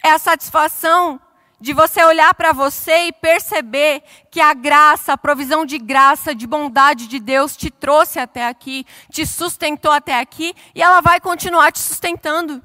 É 0.05 0.13
a 0.13 0.19
satisfação 0.19 1.21
de 1.61 1.73
você 1.73 2.05
olhar 2.05 2.33
para 2.35 2.53
você 2.53 3.09
e 3.09 3.13
perceber 3.13 4.05
que 4.31 4.41
a 4.41 4.55
graça, 4.55 5.13
a 5.13 5.19
provisão 5.19 5.67
de 5.67 5.77
graça, 5.77 6.33
de 6.33 6.47
bondade 6.47 7.09
de 7.09 7.19
Deus 7.19 7.57
te 7.57 7.69
trouxe 7.69 8.21
até 8.21 8.47
aqui, 8.47 8.87
te 9.11 9.27
sustentou 9.27 9.91
até 9.91 10.21
aqui 10.21 10.55
e 10.73 10.81
ela 10.81 11.01
vai 11.01 11.21
continuar 11.21 11.73
te 11.73 11.81
sustentando 11.81 12.63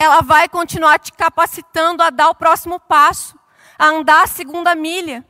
ela 0.00 0.22
vai 0.22 0.48
continuar 0.48 0.98
te 0.98 1.12
capacitando 1.12 2.02
a 2.02 2.08
dar 2.08 2.30
o 2.30 2.34
próximo 2.34 2.80
passo, 2.80 3.38
a 3.78 3.84
andar 3.88 4.24
a 4.24 4.26
segunda 4.26 4.74
milha. 4.74 5.22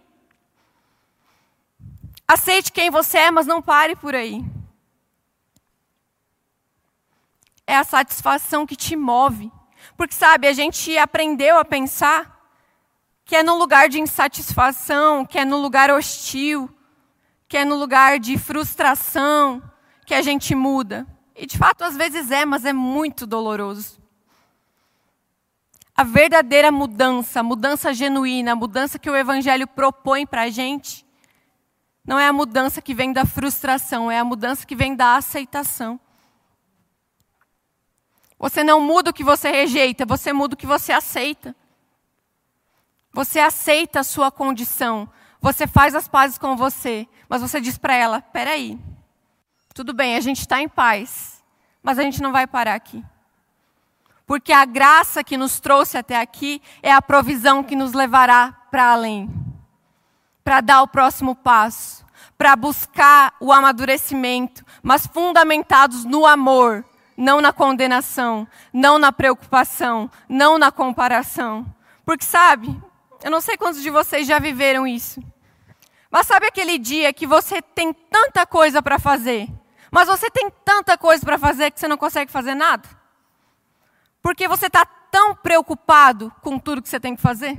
Aceite 2.26 2.70
quem 2.70 2.88
você 2.88 3.18
é, 3.18 3.30
mas 3.32 3.48
não 3.48 3.60
pare 3.60 3.96
por 3.96 4.14
aí. 4.14 4.44
É 7.66 7.76
a 7.76 7.82
satisfação 7.82 8.64
que 8.64 8.76
te 8.76 8.94
move. 8.94 9.50
Porque, 9.96 10.14
sabe, 10.14 10.46
a 10.46 10.52
gente 10.52 10.96
aprendeu 10.96 11.58
a 11.58 11.64
pensar 11.64 12.40
que 13.24 13.34
é 13.34 13.42
no 13.42 13.56
lugar 13.58 13.88
de 13.88 13.98
insatisfação, 13.98 15.26
que 15.26 15.36
é 15.36 15.44
no 15.44 15.56
lugar 15.56 15.90
hostil, 15.90 16.70
que 17.48 17.56
é 17.56 17.64
no 17.64 17.74
lugar 17.74 18.20
de 18.20 18.38
frustração 18.38 19.60
que 20.06 20.14
a 20.14 20.22
gente 20.22 20.54
muda. 20.54 21.04
E 21.34 21.44
de 21.44 21.58
fato, 21.58 21.82
às 21.82 21.96
vezes 21.96 22.30
é, 22.30 22.44
mas 22.44 22.64
é 22.64 22.72
muito 22.72 23.26
doloroso. 23.26 24.00
A 26.00 26.02
verdadeira 26.02 26.72
mudança, 26.72 27.42
mudança 27.42 27.92
genuína, 27.92 28.52
a 28.52 28.56
mudança 28.56 28.98
que 28.98 29.10
o 29.10 29.14
Evangelho 29.14 29.66
propõe 29.66 30.24
para 30.24 30.44
a 30.44 30.48
gente, 30.48 31.04
não 32.02 32.18
é 32.18 32.26
a 32.26 32.32
mudança 32.32 32.80
que 32.80 32.94
vem 32.94 33.12
da 33.12 33.26
frustração, 33.26 34.10
é 34.10 34.18
a 34.18 34.24
mudança 34.24 34.66
que 34.66 34.74
vem 34.74 34.96
da 34.96 35.16
aceitação. 35.16 36.00
Você 38.38 38.64
não 38.64 38.80
muda 38.80 39.10
o 39.10 39.12
que 39.12 39.22
você 39.22 39.50
rejeita, 39.50 40.06
você 40.06 40.32
muda 40.32 40.54
o 40.54 40.56
que 40.56 40.66
você 40.66 40.90
aceita. 40.90 41.54
Você 43.12 43.38
aceita 43.38 44.00
a 44.00 44.02
sua 44.02 44.30
condição, 44.30 45.06
você 45.38 45.66
faz 45.66 45.94
as 45.94 46.08
pazes 46.08 46.38
com 46.38 46.56
você, 46.56 47.06
mas 47.28 47.42
você 47.42 47.60
diz 47.60 47.76
para 47.76 47.94
ela: 47.94 48.22
peraí, 48.22 48.78
tudo 49.74 49.92
bem, 49.92 50.16
a 50.16 50.20
gente 50.20 50.40
está 50.40 50.62
em 50.62 50.68
paz, 50.68 51.44
mas 51.82 51.98
a 51.98 52.02
gente 52.02 52.22
não 52.22 52.32
vai 52.32 52.46
parar 52.46 52.72
aqui. 52.72 53.04
Porque 54.30 54.52
a 54.52 54.64
graça 54.64 55.24
que 55.24 55.36
nos 55.36 55.58
trouxe 55.58 55.98
até 55.98 56.16
aqui 56.20 56.62
é 56.84 56.92
a 56.92 57.02
provisão 57.02 57.64
que 57.64 57.74
nos 57.74 57.92
levará 57.92 58.52
para 58.70 58.92
além 58.92 59.28
para 60.44 60.60
dar 60.60 60.82
o 60.82 60.86
próximo 60.86 61.34
passo, 61.34 62.06
para 62.38 62.54
buscar 62.54 63.34
o 63.40 63.52
amadurecimento, 63.52 64.64
mas 64.84 65.04
fundamentados 65.04 66.04
no 66.04 66.24
amor, 66.24 66.84
não 67.16 67.40
na 67.40 67.52
condenação, 67.52 68.46
não 68.72 69.00
na 69.00 69.10
preocupação, 69.10 70.08
não 70.28 70.58
na 70.58 70.70
comparação. 70.70 71.66
Porque 72.06 72.24
sabe, 72.24 72.80
eu 73.24 73.32
não 73.32 73.40
sei 73.40 73.56
quantos 73.56 73.82
de 73.82 73.90
vocês 73.90 74.28
já 74.28 74.38
viveram 74.38 74.86
isso. 74.86 75.20
Mas 76.08 76.28
sabe 76.28 76.46
aquele 76.46 76.78
dia 76.78 77.12
que 77.12 77.26
você 77.26 77.60
tem 77.60 77.92
tanta 77.92 78.46
coisa 78.46 78.80
para 78.80 78.96
fazer, 78.96 79.48
mas 79.90 80.06
você 80.06 80.30
tem 80.30 80.48
tanta 80.64 80.96
coisa 80.96 81.24
para 81.24 81.36
fazer 81.36 81.72
que 81.72 81.80
você 81.80 81.88
não 81.88 81.96
consegue 81.96 82.30
fazer 82.30 82.54
nada? 82.54 82.99
Porque 84.22 84.46
você 84.46 84.66
está 84.66 84.84
tão 84.84 85.34
preocupado 85.34 86.32
com 86.42 86.58
tudo 86.58 86.82
que 86.82 86.88
você 86.88 87.00
tem 87.00 87.16
que 87.16 87.22
fazer? 87.22 87.58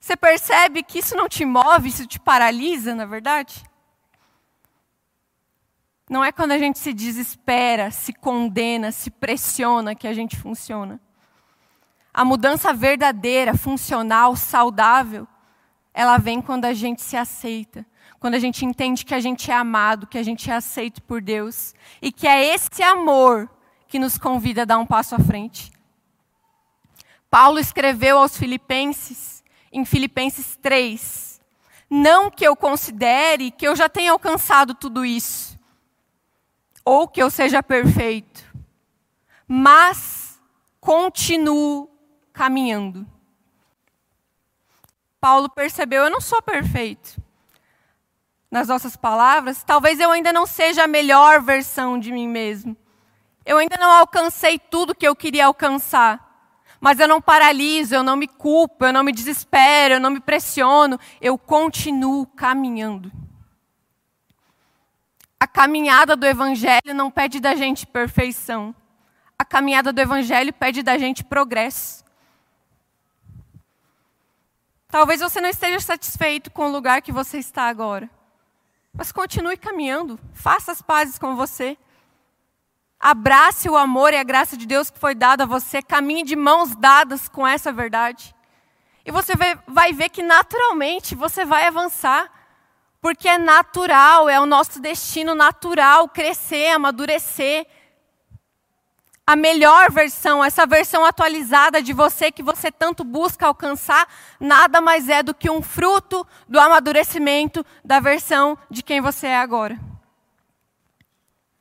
Você 0.00 0.16
percebe 0.16 0.82
que 0.82 1.00
isso 1.00 1.14
não 1.14 1.28
te 1.28 1.44
move, 1.44 1.88
isso 1.88 2.06
te 2.06 2.18
paralisa, 2.18 2.94
na 2.94 3.04
verdade? 3.04 3.62
Não 6.08 6.24
é 6.24 6.32
quando 6.32 6.52
a 6.52 6.58
gente 6.58 6.78
se 6.78 6.94
desespera, 6.94 7.90
se 7.90 8.12
condena, 8.12 8.90
se 8.90 9.10
pressiona 9.10 9.94
que 9.94 10.08
a 10.08 10.14
gente 10.14 10.36
funciona. 10.36 10.98
A 12.14 12.24
mudança 12.24 12.72
verdadeira, 12.72 13.56
funcional, 13.56 14.34
saudável, 14.34 15.28
ela 15.92 16.16
vem 16.16 16.40
quando 16.40 16.64
a 16.64 16.72
gente 16.72 17.02
se 17.02 17.16
aceita, 17.16 17.84
quando 18.18 18.34
a 18.34 18.38
gente 18.38 18.64
entende 18.64 19.04
que 19.04 19.14
a 19.14 19.20
gente 19.20 19.50
é 19.50 19.54
amado, 19.54 20.06
que 20.06 20.16
a 20.16 20.22
gente 20.22 20.50
é 20.50 20.54
aceito 20.54 21.02
por 21.02 21.20
Deus 21.20 21.74
e 22.00 22.10
que 22.10 22.26
é 22.26 22.54
esse 22.54 22.82
amor 22.82 23.50
que 23.88 23.98
nos 23.98 24.18
convida 24.18 24.62
a 24.62 24.64
dar 24.66 24.78
um 24.78 24.86
passo 24.86 25.14
à 25.14 25.18
frente. 25.18 25.72
Paulo 27.30 27.58
escreveu 27.58 28.18
aos 28.18 28.36
Filipenses, 28.36 29.42
em 29.72 29.84
Filipenses 29.84 30.56
3, 30.56 31.40
não 31.90 32.30
que 32.30 32.46
eu 32.46 32.54
considere 32.54 33.50
que 33.50 33.66
eu 33.66 33.74
já 33.74 33.88
tenha 33.88 34.12
alcançado 34.12 34.74
tudo 34.74 35.04
isso, 35.04 35.58
ou 36.84 37.08
que 37.08 37.22
eu 37.22 37.30
seja 37.30 37.62
perfeito, 37.62 38.44
mas 39.46 40.40
continuo 40.80 41.90
caminhando. 42.32 43.06
Paulo 45.20 45.48
percebeu: 45.48 46.04
eu 46.04 46.10
não 46.10 46.20
sou 46.20 46.40
perfeito. 46.40 47.20
Nas 48.50 48.68
nossas 48.68 48.96
palavras, 48.96 49.62
talvez 49.62 50.00
eu 50.00 50.10
ainda 50.10 50.32
não 50.32 50.46
seja 50.46 50.84
a 50.84 50.88
melhor 50.88 51.42
versão 51.42 51.98
de 51.98 52.10
mim 52.10 52.26
mesmo. 52.26 52.76
Eu 53.48 53.56
ainda 53.56 53.78
não 53.78 53.90
alcancei 53.90 54.58
tudo 54.58 54.94
que 54.94 55.08
eu 55.08 55.16
queria 55.16 55.46
alcançar. 55.46 56.22
Mas 56.78 57.00
eu 57.00 57.08
não 57.08 57.18
paraliso, 57.18 57.94
eu 57.94 58.02
não 58.02 58.14
me 58.14 58.28
culpo, 58.28 58.84
eu 58.84 58.92
não 58.92 59.02
me 59.02 59.10
desespero, 59.10 59.94
eu 59.94 60.00
não 60.00 60.10
me 60.10 60.20
pressiono, 60.20 61.00
eu 61.18 61.38
continuo 61.38 62.26
caminhando. 62.26 63.10
A 65.40 65.46
caminhada 65.46 66.14
do 66.14 66.26
Evangelho 66.26 66.92
não 66.92 67.10
pede 67.10 67.40
da 67.40 67.54
gente 67.54 67.86
perfeição. 67.86 68.74
A 69.38 69.46
caminhada 69.46 69.94
do 69.94 69.98
Evangelho 69.98 70.52
pede 70.52 70.82
da 70.82 70.98
gente 70.98 71.24
progresso. 71.24 72.04
Talvez 74.88 75.20
você 75.22 75.40
não 75.40 75.48
esteja 75.48 75.80
satisfeito 75.80 76.50
com 76.50 76.66
o 76.66 76.70
lugar 76.70 77.00
que 77.00 77.10
você 77.10 77.38
está 77.38 77.62
agora. 77.62 78.10
Mas 78.92 79.10
continue 79.10 79.56
caminhando. 79.56 80.20
Faça 80.34 80.70
as 80.70 80.82
pazes 80.82 81.18
com 81.18 81.34
você. 81.34 81.78
Abrace 83.00 83.68
o 83.68 83.76
amor 83.76 84.12
e 84.12 84.16
a 84.16 84.24
graça 84.24 84.56
de 84.56 84.66
Deus 84.66 84.90
que 84.90 84.98
foi 84.98 85.14
dado 85.14 85.42
a 85.42 85.46
você. 85.46 85.80
Caminhe 85.82 86.24
de 86.24 86.34
mãos 86.34 86.74
dadas 86.74 87.28
com 87.28 87.46
essa 87.46 87.72
verdade. 87.72 88.34
E 89.04 89.10
você 89.10 89.32
vai 89.66 89.92
ver 89.92 90.08
que 90.08 90.22
naturalmente 90.22 91.14
você 91.14 91.44
vai 91.44 91.66
avançar. 91.66 92.30
Porque 93.00 93.28
é 93.28 93.38
natural, 93.38 94.28
é 94.28 94.40
o 94.40 94.46
nosso 94.46 94.80
destino 94.80 95.34
natural 95.34 96.08
crescer, 96.08 96.70
amadurecer 96.72 97.66
a 99.28 99.36
melhor 99.36 99.90
versão, 99.90 100.42
essa 100.42 100.64
versão 100.64 101.04
atualizada 101.04 101.82
de 101.82 101.92
você 101.92 102.32
que 102.32 102.42
você 102.42 102.72
tanto 102.72 103.04
busca 103.04 103.46
alcançar, 103.46 104.08
nada 104.40 104.80
mais 104.80 105.06
é 105.10 105.22
do 105.22 105.34
que 105.34 105.50
um 105.50 105.60
fruto 105.60 106.26
do 106.48 106.58
amadurecimento 106.58 107.62
da 107.84 108.00
versão 108.00 108.56
de 108.70 108.82
quem 108.82 109.02
você 109.02 109.26
é 109.26 109.36
agora. 109.36 109.78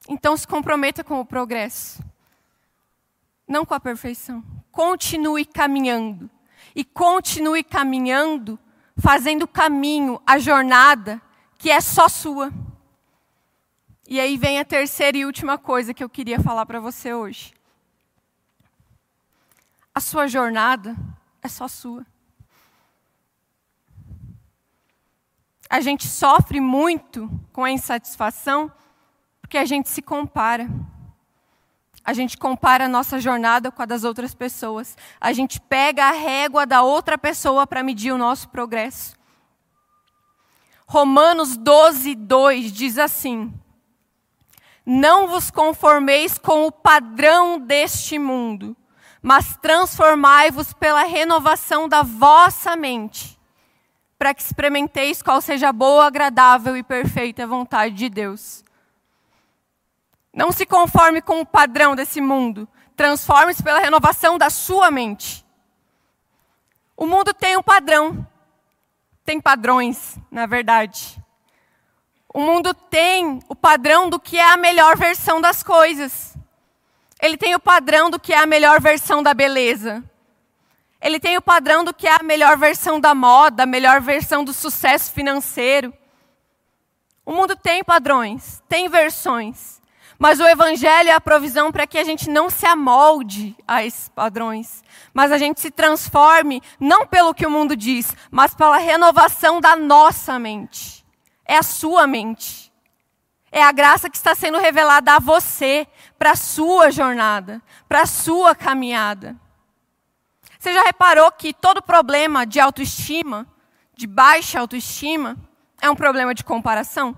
Então 0.08 0.38
se 0.38 0.48
comprometa 0.48 1.04
com 1.04 1.20
o 1.20 1.26
progresso, 1.26 2.02
não 3.48 3.65
com 3.65 3.74
a 3.74 3.80
perfeição. 3.80 4.43
Continue 4.72 5.46
caminhando. 5.46 6.30
E 6.76 6.84
continue 6.84 7.63
caminhando, 7.63 8.60
fazendo 8.98 9.43
o 9.43 9.48
caminho, 9.48 10.22
a 10.26 10.38
jornada, 10.38 11.22
que 11.58 11.70
é 11.70 11.82
só 11.82 12.08
sua. 12.08 12.54
E 14.08 14.20
aí 14.20 14.38
vem 14.38 14.60
a 14.60 14.65
terceira 14.65 15.17
e 15.17 15.26
última 15.26 15.58
coisa 15.58 15.93
que 15.93 16.04
eu 16.04 16.10
queria 16.10 16.39
falar 16.39 16.65
para 16.65 16.80
você 16.80 17.13
hoje. 17.13 17.54
A 19.93 20.00
sua 20.00 20.28
jornada 20.28 20.96
é 21.41 21.48
só 21.48 21.67
sua. 21.67 22.06
A 25.70 25.82
gente 25.82 26.08
sofre 26.08 26.62
muito 26.62 27.30
com 27.52 27.63
a 27.63 27.72
insatisfação 27.72 28.72
porque 29.48 29.58
a 29.58 29.64
gente 29.64 29.88
se 29.88 30.02
compara. 30.02 30.70
A 32.04 32.12
gente 32.12 32.38
compara 32.38 32.84
a 32.84 32.90
nossa 32.90 33.18
jornada 33.18 33.72
com 33.72 33.82
a 33.82 33.86
das 33.86 34.04
outras 34.04 34.36
pessoas. 34.36 34.98
A 35.22 35.32
gente 35.32 35.58
pega 35.62 36.04
a 36.04 36.12
régua 36.12 36.66
da 36.66 36.82
outra 36.82 37.18
pessoa 37.18 37.66
para 37.66 37.82
medir 37.82 38.12
o 38.12 38.18
nosso 38.18 38.50
progresso. 38.50 39.16
Romanos 40.86 41.56
12, 41.56 42.14
2 42.14 42.74
diz 42.74 42.98
assim: 42.98 43.54
Não 44.86 45.30
vos 45.30 45.50
conformeis 45.50 46.38
com 46.38 46.68
o 46.68 46.72
padrão 46.72 47.58
deste 47.58 48.20
mundo 48.20 48.76
mas 49.20 49.58
transformai-vos 49.58 50.72
pela 50.74 51.04
renovação 51.04 51.90
da 51.90 52.02
vossa 52.02 52.78
mente, 52.78 53.38
para 54.18 54.34
que 54.34 54.42
experimenteis 54.42 55.22
qual 55.22 55.42
seja 55.42 55.70
a 55.70 55.74
boa, 55.74 56.06
agradável 56.06 56.78
e 56.78 56.84
perfeita 56.84 57.46
vontade 57.46 57.96
de 57.96 58.08
Deus. 58.08 58.64
Não 60.38 60.52
se 60.52 60.67
conforme 60.67 61.19
com 61.19 61.41
o 61.41 61.45
padrão 61.45 61.95
desse 61.95 62.21
mundo, 62.21 62.69
transforme-se 62.95 63.63
pela 63.63 63.80
renovação 63.80 64.38
da 64.38 64.52
sua 64.52 64.91
mente. 64.91 65.43
O 66.95 67.08
mundo 67.08 67.34
tem 67.34 67.58
um 67.58 67.63
padrão, 67.63 68.23
tem 69.26 69.41
padrões, 69.41 70.15
na 70.30 70.45
verdade. 70.45 71.19
O 72.32 72.39
mundo 72.39 72.71
tem 72.71 73.39
o 73.50 73.56
padrão 73.56 74.12
do 74.12 74.19
que 74.19 74.38
é 74.38 74.54
a 74.54 74.58
melhor 74.58 74.95
versão 74.95 75.41
das 75.41 75.63
coisas. 75.63 76.38
Ele 77.19 77.36
tem 77.36 77.56
o 77.56 77.60
padrão 77.60 78.12
do 78.12 78.19
que 78.19 78.32
é 78.32 78.38
a 78.38 78.45
melhor 78.45 78.80
versão 78.80 79.23
da 79.23 79.34
beleza. 79.34 80.04
Ele 81.02 81.19
tem 81.19 81.36
o 81.36 81.41
padrão 81.41 81.84
do 81.84 81.95
que 81.95 82.08
é 82.08 82.13
a 82.13 82.21
melhor 82.21 82.56
versão 82.60 83.00
da 83.00 83.15
moda, 83.15 83.63
a 83.63 83.65
melhor 83.65 84.00
versão 84.02 84.43
do 84.43 84.54
sucesso 84.54 85.12
financeiro. 85.12 85.91
O 87.26 87.32
mundo 87.32 87.56
tem 87.56 87.84
padrões, 87.84 88.62
tem 88.69 88.88
versões. 88.88 89.77
Mas 90.19 90.39
o 90.39 90.47
Evangelho 90.47 91.10
é 91.10 91.13
a 91.13 91.21
provisão 91.21 91.71
para 91.71 91.86
que 91.86 91.97
a 91.97 92.03
gente 92.03 92.30
não 92.30 92.49
se 92.49 92.65
amolde 92.65 93.56
a 93.67 93.84
esses 93.84 94.10
padrões, 94.10 94.84
mas 95.13 95.32
a 95.32 95.38
gente 95.38 95.60
se 95.60 95.69
transforme, 95.69 96.62
não 96.80 97.06
pelo 97.06 97.36
que 97.36 97.45
o 97.45 97.51
mundo 97.51 97.75
diz, 97.75 98.15
mas 98.32 98.56
pela 98.56 98.77
renovação 98.77 99.62
da 99.62 99.75
nossa 99.75 100.39
mente. 100.39 101.06
É 101.45 101.58
a 101.58 101.63
sua 101.63 102.08
mente. 102.08 102.73
É 103.51 103.63
a 103.63 103.71
graça 103.71 104.10
que 104.10 104.17
está 104.17 104.34
sendo 104.36 104.58
revelada 104.58 105.15
a 105.15 105.19
você, 105.19 105.88
para 106.17 106.32
a 106.32 106.36
sua 106.36 106.91
jornada, 106.91 107.62
para 107.88 108.01
a 108.01 108.06
sua 108.06 108.56
caminhada. 108.56 109.36
Você 110.60 110.73
já 110.73 110.82
reparou 110.84 111.32
que 111.32 111.53
todo 111.53 111.82
problema 111.82 112.45
de 112.45 112.60
autoestima, 112.60 113.47
de 113.95 114.08
baixa 114.08 114.60
autoestima, 114.60 115.38
é 115.80 115.89
um 115.89 115.95
problema 115.95 116.34
de 116.34 116.43
comparação? 116.43 117.15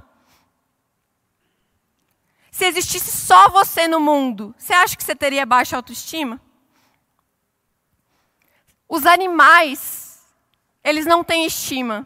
Se 2.60 2.66
existisse 2.66 3.10
só 3.10 3.48
você 3.48 3.88
no 3.88 4.02
mundo, 4.02 4.54
você 4.58 4.74
acha 4.74 4.98
que 4.98 5.02
você 5.02 5.16
teria 5.16 5.46
baixa 5.46 5.78
autoestima? 5.78 6.42
Os 8.86 9.06
animais, 9.06 10.28
eles 10.84 11.06
não 11.06 11.24
têm 11.24 11.46
estima. 11.46 12.06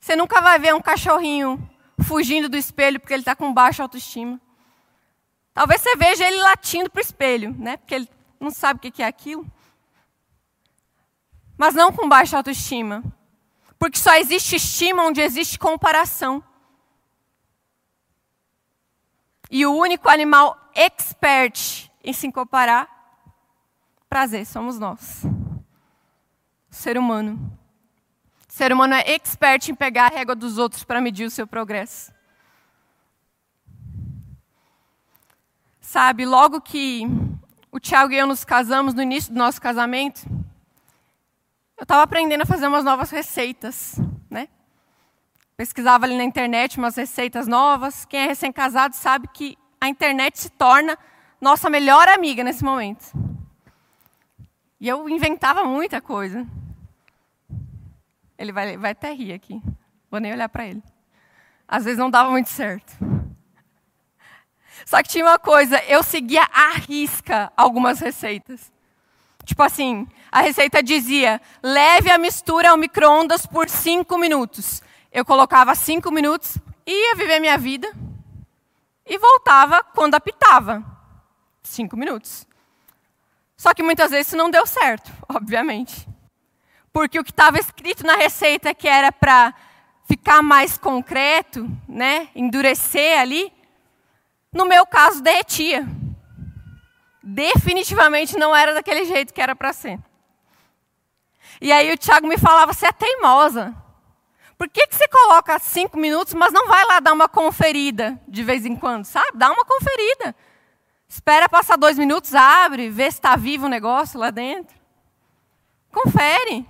Você 0.00 0.16
nunca 0.16 0.40
vai 0.40 0.58
ver 0.58 0.74
um 0.74 0.80
cachorrinho 0.80 1.70
fugindo 2.02 2.48
do 2.48 2.56
espelho 2.56 2.98
porque 2.98 3.14
ele 3.14 3.20
está 3.20 3.36
com 3.36 3.54
baixa 3.54 3.84
autoestima. 3.84 4.40
Talvez 5.52 5.80
você 5.80 5.94
veja 5.94 6.26
ele 6.26 6.38
latindo 6.38 6.90
para 6.90 6.98
o 6.98 7.04
espelho, 7.04 7.54
né? 7.56 7.76
Porque 7.76 7.94
ele 7.94 8.08
não 8.40 8.50
sabe 8.50 8.78
o 8.78 8.90
que 8.90 9.00
é 9.00 9.06
aquilo. 9.06 9.46
Mas 11.56 11.72
não 11.72 11.92
com 11.92 12.08
baixa 12.08 12.36
autoestima. 12.36 13.04
Porque 13.78 13.96
só 13.96 14.16
existe 14.16 14.56
estima 14.56 15.04
onde 15.04 15.20
existe 15.20 15.56
comparação. 15.56 16.42
E 19.54 19.64
o 19.64 19.72
único 19.72 20.08
animal 20.08 20.58
expert 20.74 21.88
em 22.02 22.12
se 22.12 22.32
comparar, 22.32 22.88
prazer, 24.08 24.44
somos 24.44 24.80
nós. 24.80 25.22
O 26.68 26.74
ser 26.74 26.98
humano. 26.98 27.56
O 28.48 28.52
ser 28.52 28.72
humano 28.72 28.94
é 28.94 29.12
expert 29.12 29.68
em 29.68 29.74
pegar 29.76 30.06
a 30.06 30.16
régua 30.16 30.34
dos 30.34 30.58
outros 30.58 30.82
para 30.82 31.00
medir 31.00 31.24
o 31.24 31.30
seu 31.30 31.46
progresso. 31.46 32.12
Sabe, 35.80 36.26
logo 36.26 36.60
que 36.60 37.04
o 37.70 37.78
Tiago 37.78 38.12
e 38.12 38.16
eu 38.16 38.26
nos 38.26 38.44
casamos, 38.44 38.92
no 38.92 39.02
início 39.02 39.32
do 39.32 39.38
nosso 39.38 39.60
casamento, 39.62 40.26
eu 41.76 41.84
estava 41.84 42.02
aprendendo 42.02 42.42
a 42.42 42.46
fazer 42.46 42.66
umas 42.66 42.82
novas 42.82 43.08
receitas? 43.12 44.00
Pesquisava 45.56 46.04
ali 46.04 46.16
na 46.16 46.24
internet 46.24 46.78
umas 46.78 46.96
receitas 46.96 47.46
novas. 47.46 48.04
Quem 48.04 48.20
é 48.20 48.26
recém-casado 48.26 48.96
sabe 48.96 49.28
que 49.32 49.56
a 49.80 49.88
internet 49.88 50.38
se 50.40 50.50
torna 50.50 50.98
nossa 51.40 51.70
melhor 51.70 52.08
amiga 52.08 52.42
nesse 52.42 52.64
momento. 52.64 53.12
E 54.80 54.88
eu 54.88 55.08
inventava 55.08 55.64
muita 55.64 56.00
coisa. 56.00 56.44
Ele 58.36 58.52
vai, 58.52 58.76
vai 58.76 58.90
até 58.90 59.12
rir 59.12 59.32
aqui. 59.32 59.62
Vou 60.10 60.20
nem 60.20 60.32
olhar 60.32 60.48
para 60.48 60.66
ele. 60.66 60.82
Às 61.68 61.84
vezes 61.84 61.98
não 61.98 62.10
dava 62.10 62.30
muito 62.30 62.48
certo. 62.48 62.92
Só 64.84 65.02
que 65.02 65.08
tinha 65.08 65.24
uma 65.24 65.38
coisa, 65.38 65.82
eu 65.84 66.02
seguia 66.02 66.42
à 66.52 66.72
risca 66.72 67.52
algumas 67.56 68.00
receitas. 68.00 68.72
Tipo 69.44 69.62
assim, 69.62 70.06
a 70.32 70.40
receita 70.40 70.82
dizia: 70.82 71.40
leve 71.62 72.10
a 72.10 72.18
mistura 72.18 72.70
ao 72.70 72.76
micro-ondas 72.76 73.46
por 73.46 73.68
cinco 73.68 74.18
minutos. 74.18 74.82
Eu 75.14 75.24
colocava 75.24 75.76
cinco 75.76 76.10
minutos, 76.10 76.58
ia 76.84 77.14
viver 77.14 77.38
minha 77.38 77.56
vida 77.56 77.88
e 79.06 79.16
voltava 79.16 79.80
quando 79.94 80.16
apitava. 80.16 80.84
Cinco 81.62 81.96
minutos. 81.96 82.44
Só 83.56 83.72
que 83.72 83.80
muitas 83.80 84.10
vezes 84.10 84.26
isso 84.26 84.36
não 84.36 84.50
deu 84.50 84.66
certo, 84.66 85.12
obviamente. 85.32 86.08
Porque 86.92 87.16
o 87.16 87.22
que 87.22 87.30
estava 87.30 87.60
escrito 87.60 88.04
na 88.04 88.16
receita 88.16 88.74
que 88.74 88.88
era 88.88 89.12
para 89.12 89.54
ficar 90.04 90.42
mais 90.42 90.76
concreto, 90.76 91.70
né, 91.88 92.28
endurecer 92.34 93.20
ali, 93.20 93.52
no 94.52 94.66
meu 94.66 94.84
caso, 94.84 95.22
derretia. 95.22 95.86
Definitivamente 97.22 98.36
não 98.36 98.54
era 98.54 98.74
daquele 98.74 99.04
jeito 99.04 99.32
que 99.32 99.40
era 99.40 99.54
para 99.54 99.72
ser. 99.72 99.96
E 101.60 101.70
aí 101.70 101.92
o 101.92 101.96
Tiago 101.96 102.26
me 102.26 102.36
falava, 102.36 102.72
você 102.72 102.86
é 102.86 102.92
teimosa. 102.92 103.83
Por 104.64 104.70
que, 104.70 104.86
que 104.86 104.96
você 104.96 105.06
coloca 105.08 105.58
cinco 105.58 105.98
minutos, 105.98 106.32
mas 106.32 106.50
não 106.50 106.66
vai 106.66 106.82
lá 106.86 106.98
dar 106.98 107.12
uma 107.12 107.28
conferida 107.28 108.18
de 108.26 108.42
vez 108.42 108.64
em 108.64 108.74
quando, 108.74 109.04
sabe? 109.04 109.32
Dá 109.34 109.52
uma 109.52 109.62
conferida. 109.62 110.34
Espera 111.06 111.50
passar 111.50 111.76
dois 111.76 111.98
minutos, 111.98 112.34
abre, 112.34 112.88
vê 112.88 113.10
se 113.10 113.18
está 113.18 113.36
vivo 113.36 113.66
o 113.66 113.68
negócio 113.68 114.18
lá 114.18 114.30
dentro. 114.30 114.74
Confere. 115.92 116.66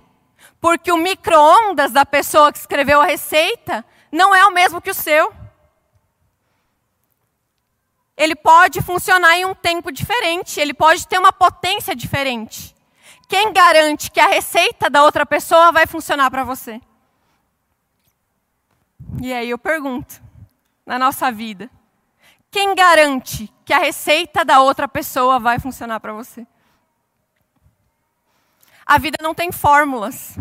Porque 0.59 0.91
o 0.91 0.97
micro-ondas 0.97 1.93
da 1.93 2.05
pessoa 2.05 2.51
que 2.51 2.59
escreveu 2.59 2.99
a 2.99 3.05
receita 3.05 3.85
não 4.11 4.35
é 4.35 4.45
o 4.45 4.51
mesmo 4.51 4.81
que 4.81 4.91
o 4.91 4.93
seu 4.93 5.33
ele 8.17 8.35
pode 8.35 8.81
funcionar 8.81 9.37
em 9.37 9.45
um 9.45 9.55
tempo 9.55 9.89
diferente, 9.89 10.59
ele 10.59 10.73
pode 10.73 11.07
ter 11.07 11.17
uma 11.17 11.31
potência 11.31 11.95
diferente. 11.95 12.75
Quem 13.29 13.53
garante 13.53 14.11
que 14.11 14.19
a 14.19 14.27
receita 14.27 14.89
da 14.89 15.01
outra 15.01 15.25
pessoa 15.25 15.71
vai 15.71 15.87
funcionar 15.87 16.29
para 16.29 16.43
você? 16.43 16.81
E 19.21 19.33
aí 19.33 19.49
eu 19.49 19.57
pergunto, 19.57 20.21
na 20.85 20.99
nossa 20.99 21.31
vida, 21.31 21.69
quem 22.51 22.75
garante 22.75 23.51
que 23.63 23.73
a 23.73 23.79
receita 23.79 24.45
da 24.45 24.61
outra 24.61 24.87
pessoa 24.87 25.39
vai 25.39 25.59
funcionar 25.59 25.99
para 25.99 26.13
você? 26.13 26.45
A 28.85 28.97
vida 28.97 29.17
não 29.21 29.33
tem 29.33 29.51
fórmulas. 29.51 30.37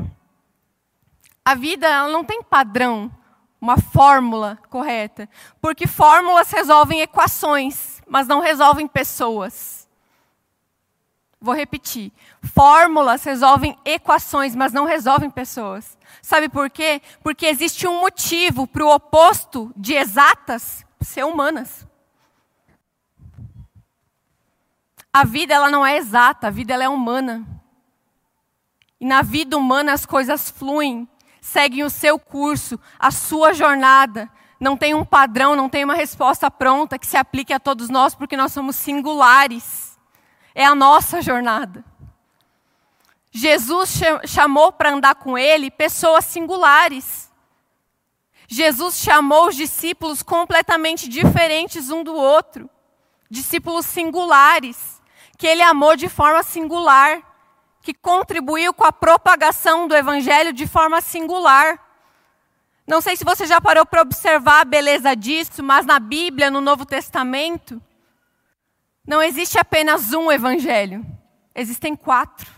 A 1.44 1.54
vida 1.54 2.08
não 2.08 2.24
tem 2.24 2.42
padrão 2.42 3.10
uma 3.60 3.78
fórmula 3.78 4.58
correta. 4.68 5.28
Porque 5.60 5.86
fórmulas 5.86 6.50
resolvem 6.50 7.00
equações, 7.00 8.02
mas 8.06 8.28
não 8.28 8.40
resolvem 8.40 8.86
pessoas. 8.86 9.83
Vou 11.44 11.54
repetir. 11.54 12.10
Fórmulas 12.54 13.22
resolvem 13.22 13.76
equações, 13.84 14.56
mas 14.56 14.72
não 14.72 14.86
resolvem 14.86 15.28
pessoas. 15.28 15.98
Sabe 16.22 16.48
por 16.48 16.70
quê? 16.70 17.02
Porque 17.22 17.44
existe 17.44 17.86
um 17.86 18.00
motivo 18.00 18.66
para 18.66 18.82
o 18.82 18.88
oposto 18.90 19.70
de 19.76 19.92
exatas 19.92 20.86
ser 21.02 21.22
humanas. 21.22 21.86
A 25.12 25.22
vida 25.22 25.52
ela 25.52 25.70
não 25.70 25.84
é 25.84 25.98
exata, 25.98 26.46
a 26.46 26.50
vida 26.50 26.72
ela 26.72 26.84
é 26.84 26.88
humana. 26.88 27.46
E 28.98 29.04
na 29.04 29.20
vida 29.20 29.54
humana 29.54 29.92
as 29.92 30.06
coisas 30.06 30.50
fluem 30.50 31.06
seguem 31.42 31.84
o 31.84 31.90
seu 31.90 32.18
curso, 32.18 32.80
a 32.98 33.10
sua 33.10 33.52
jornada. 33.52 34.30
Não 34.58 34.78
tem 34.78 34.94
um 34.94 35.04
padrão, 35.04 35.54
não 35.54 35.68
tem 35.68 35.84
uma 35.84 35.94
resposta 35.94 36.50
pronta 36.50 36.98
que 36.98 37.06
se 37.06 37.18
aplique 37.18 37.52
a 37.52 37.60
todos 37.60 37.90
nós, 37.90 38.14
porque 38.14 38.34
nós 38.34 38.50
somos 38.50 38.76
singulares. 38.76 39.83
É 40.54 40.64
a 40.64 40.74
nossa 40.74 41.20
jornada. 41.20 41.84
Jesus 43.30 44.00
chamou 44.26 44.72
para 44.72 44.92
andar 44.92 45.16
com 45.16 45.36
ele 45.36 45.70
pessoas 45.70 46.24
singulares. 46.24 47.30
Jesus 48.46 48.96
chamou 48.96 49.48
os 49.48 49.56
discípulos 49.56 50.22
completamente 50.22 51.08
diferentes 51.08 51.90
um 51.90 52.04
do 52.04 52.14
outro. 52.14 52.70
Discípulos 53.28 53.86
singulares, 53.86 55.02
que 55.36 55.46
ele 55.46 55.62
amou 55.62 55.96
de 55.96 56.08
forma 56.08 56.42
singular 56.42 57.34
que 57.84 57.92
contribuiu 57.92 58.72
com 58.72 58.82
a 58.82 58.90
propagação 58.90 59.86
do 59.86 59.94
evangelho 59.94 60.54
de 60.54 60.66
forma 60.66 61.02
singular. 61.02 61.78
Não 62.86 63.02
sei 63.02 63.14
se 63.14 63.24
você 63.24 63.46
já 63.46 63.60
parou 63.60 63.84
para 63.84 64.00
observar 64.00 64.62
a 64.62 64.64
beleza 64.64 65.14
disso, 65.14 65.62
mas 65.62 65.84
na 65.84 66.00
Bíblia, 66.00 66.50
no 66.50 66.62
Novo 66.62 66.86
Testamento, 66.86 67.80
não 69.06 69.22
existe 69.22 69.58
apenas 69.58 70.12
um 70.12 70.32
evangelho, 70.32 71.04
existem 71.54 71.94
quatro. 71.94 72.50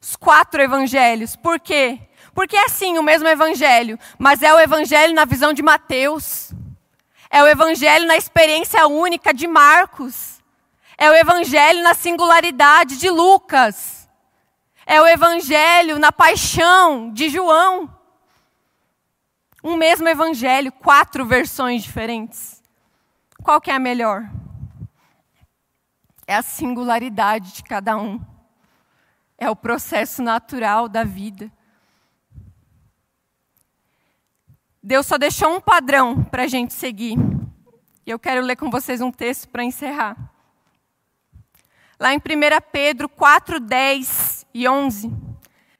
Os 0.00 0.16
quatro 0.16 0.62
evangelhos. 0.62 1.36
Por 1.36 1.60
quê? 1.60 2.00
Porque 2.34 2.56
é 2.56 2.68
sim 2.68 2.96
o 2.96 3.02
mesmo 3.02 3.28
evangelho, 3.28 3.98
mas 4.18 4.42
é 4.42 4.52
o 4.54 4.58
evangelho 4.58 5.14
na 5.14 5.26
visão 5.26 5.52
de 5.52 5.62
Mateus. 5.62 6.52
É 7.28 7.42
o 7.42 7.46
evangelho 7.46 8.06
na 8.06 8.16
experiência 8.16 8.86
única 8.86 9.34
de 9.34 9.46
Marcos. 9.46 10.42
É 10.96 11.10
o 11.10 11.14
evangelho 11.14 11.82
na 11.82 11.94
singularidade 11.94 12.98
de 12.98 13.10
Lucas. 13.10 14.08
É 14.86 15.00
o 15.00 15.06
evangelho 15.06 15.98
na 15.98 16.10
paixão 16.10 17.12
de 17.12 17.28
João. 17.28 17.94
Um 19.62 19.76
mesmo 19.76 20.08
evangelho, 20.08 20.72
quatro 20.72 21.26
versões 21.26 21.82
diferentes. 21.82 22.62
Qual 23.42 23.60
que 23.60 23.70
é 23.70 23.74
a 23.74 23.78
melhor? 23.78 24.28
É 26.30 26.36
a 26.36 26.42
singularidade 26.42 27.54
de 27.54 27.64
cada 27.64 27.96
um. 27.96 28.24
É 29.36 29.50
o 29.50 29.56
processo 29.56 30.22
natural 30.22 30.88
da 30.88 31.02
vida. 31.02 31.50
Deus 34.80 35.06
só 35.06 35.18
deixou 35.18 35.56
um 35.56 35.60
padrão 35.60 36.22
para 36.22 36.44
a 36.44 36.46
gente 36.46 36.72
seguir. 36.72 37.18
E 38.06 38.10
eu 38.12 38.16
quero 38.16 38.42
ler 38.42 38.54
com 38.54 38.70
vocês 38.70 39.00
um 39.00 39.10
texto 39.10 39.48
para 39.48 39.64
encerrar. 39.64 40.16
Lá 41.98 42.14
em 42.14 42.18
1 42.18 42.20
Pedro 42.70 43.08
4, 43.08 43.58
10 43.58 44.46
e 44.54 44.68
11, 44.68 45.12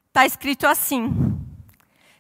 está 0.09 0.27
escrito 0.27 0.67
assim: 0.67 1.41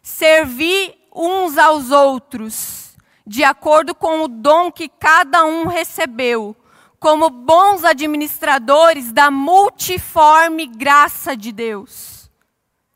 Servi 0.01 0.97
uns 1.13 1.59
aos 1.59 1.91
outros, 1.91 2.97
de 3.27 3.43
acordo 3.43 3.93
com 3.93 4.23
o 4.23 4.29
dom 4.29 4.71
que 4.71 4.89
cada 4.89 5.45
um 5.45 5.67
recebeu, 5.67 6.55
como 7.01 7.31
bons 7.31 7.83
administradores 7.83 9.11
da 9.11 9.31
multiforme 9.31 10.67
graça 10.67 11.35
de 11.35 11.51
Deus. 11.51 12.31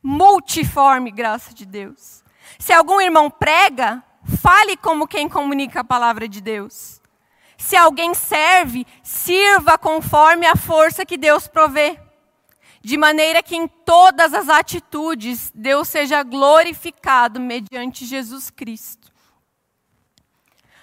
Multiforme 0.03 1.11
graça 1.11 1.55
de 1.55 1.65
Deus. 1.65 2.23
Se 2.59 2.73
algum 2.73 3.01
irmão 3.01 3.31
prega, 3.31 4.05
fale 4.43 4.77
como 4.77 5.09
quem 5.09 5.27
comunica 5.29 5.81
a 5.81 5.85
palavra 5.85 6.29
de 6.29 6.43
Deus. 6.43 7.01
Se 7.57 7.77
alguém 7.77 8.13
serve, 8.13 8.87
sirva 9.03 9.79
conforme 9.79 10.47
a 10.47 10.55
força 10.55 11.07
que 11.07 11.17
Deus 11.17 11.49
provê. 11.49 11.99
de 12.85 12.99
maneira 12.99 13.43
que 13.43 13.57
em 13.57 13.67
todas 13.67 14.35
as 14.35 14.51
atitudes 14.51 15.51
Deus 15.55 15.89
seja 15.89 16.23
glorificado 16.23 17.41
mediante 17.41 18.05
Jesus 18.05 18.51
Cristo. 18.51 19.04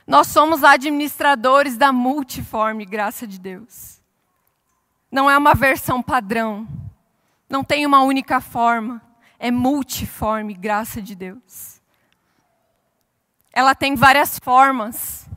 Nós 0.05 0.27
somos 0.27 0.63
administradores 0.63 1.77
da 1.77 1.91
multiforme 1.91 2.85
graça 2.85 3.27
de 3.27 3.39
Deus. 3.39 4.01
Não 5.11 5.29
é 5.29 5.37
uma 5.37 5.53
versão 5.53 6.01
padrão, 6.01 6.67
não 7.49 7.63
tem 7.63 7.85
uma 7.85 8.01
única 8.01 8.39
forma, 8.39 9.01
é 9.37 9.51
multiforme 9.51 10.53
graça 10.53 11.01
de 11.01 11.15
Deus. 11.15 11.81
Ela 13.51 13.75
tem 13.75 13.95
várias 13.95 14.39
formas, 14.39 15.27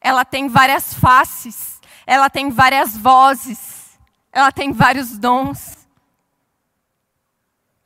ela 0.00 0.24
tem 0.24 0.48
várias 0.48 0.92
faces, 0.94 1.80
ela 2.04 2.28
tem 2.28 2.50
várias 2.50 2.96
vozes, 2.96 3.98
ela 4.32 4.50
tem 4.50 4.72
vários 4.72 5.16
dons 5.16 5.81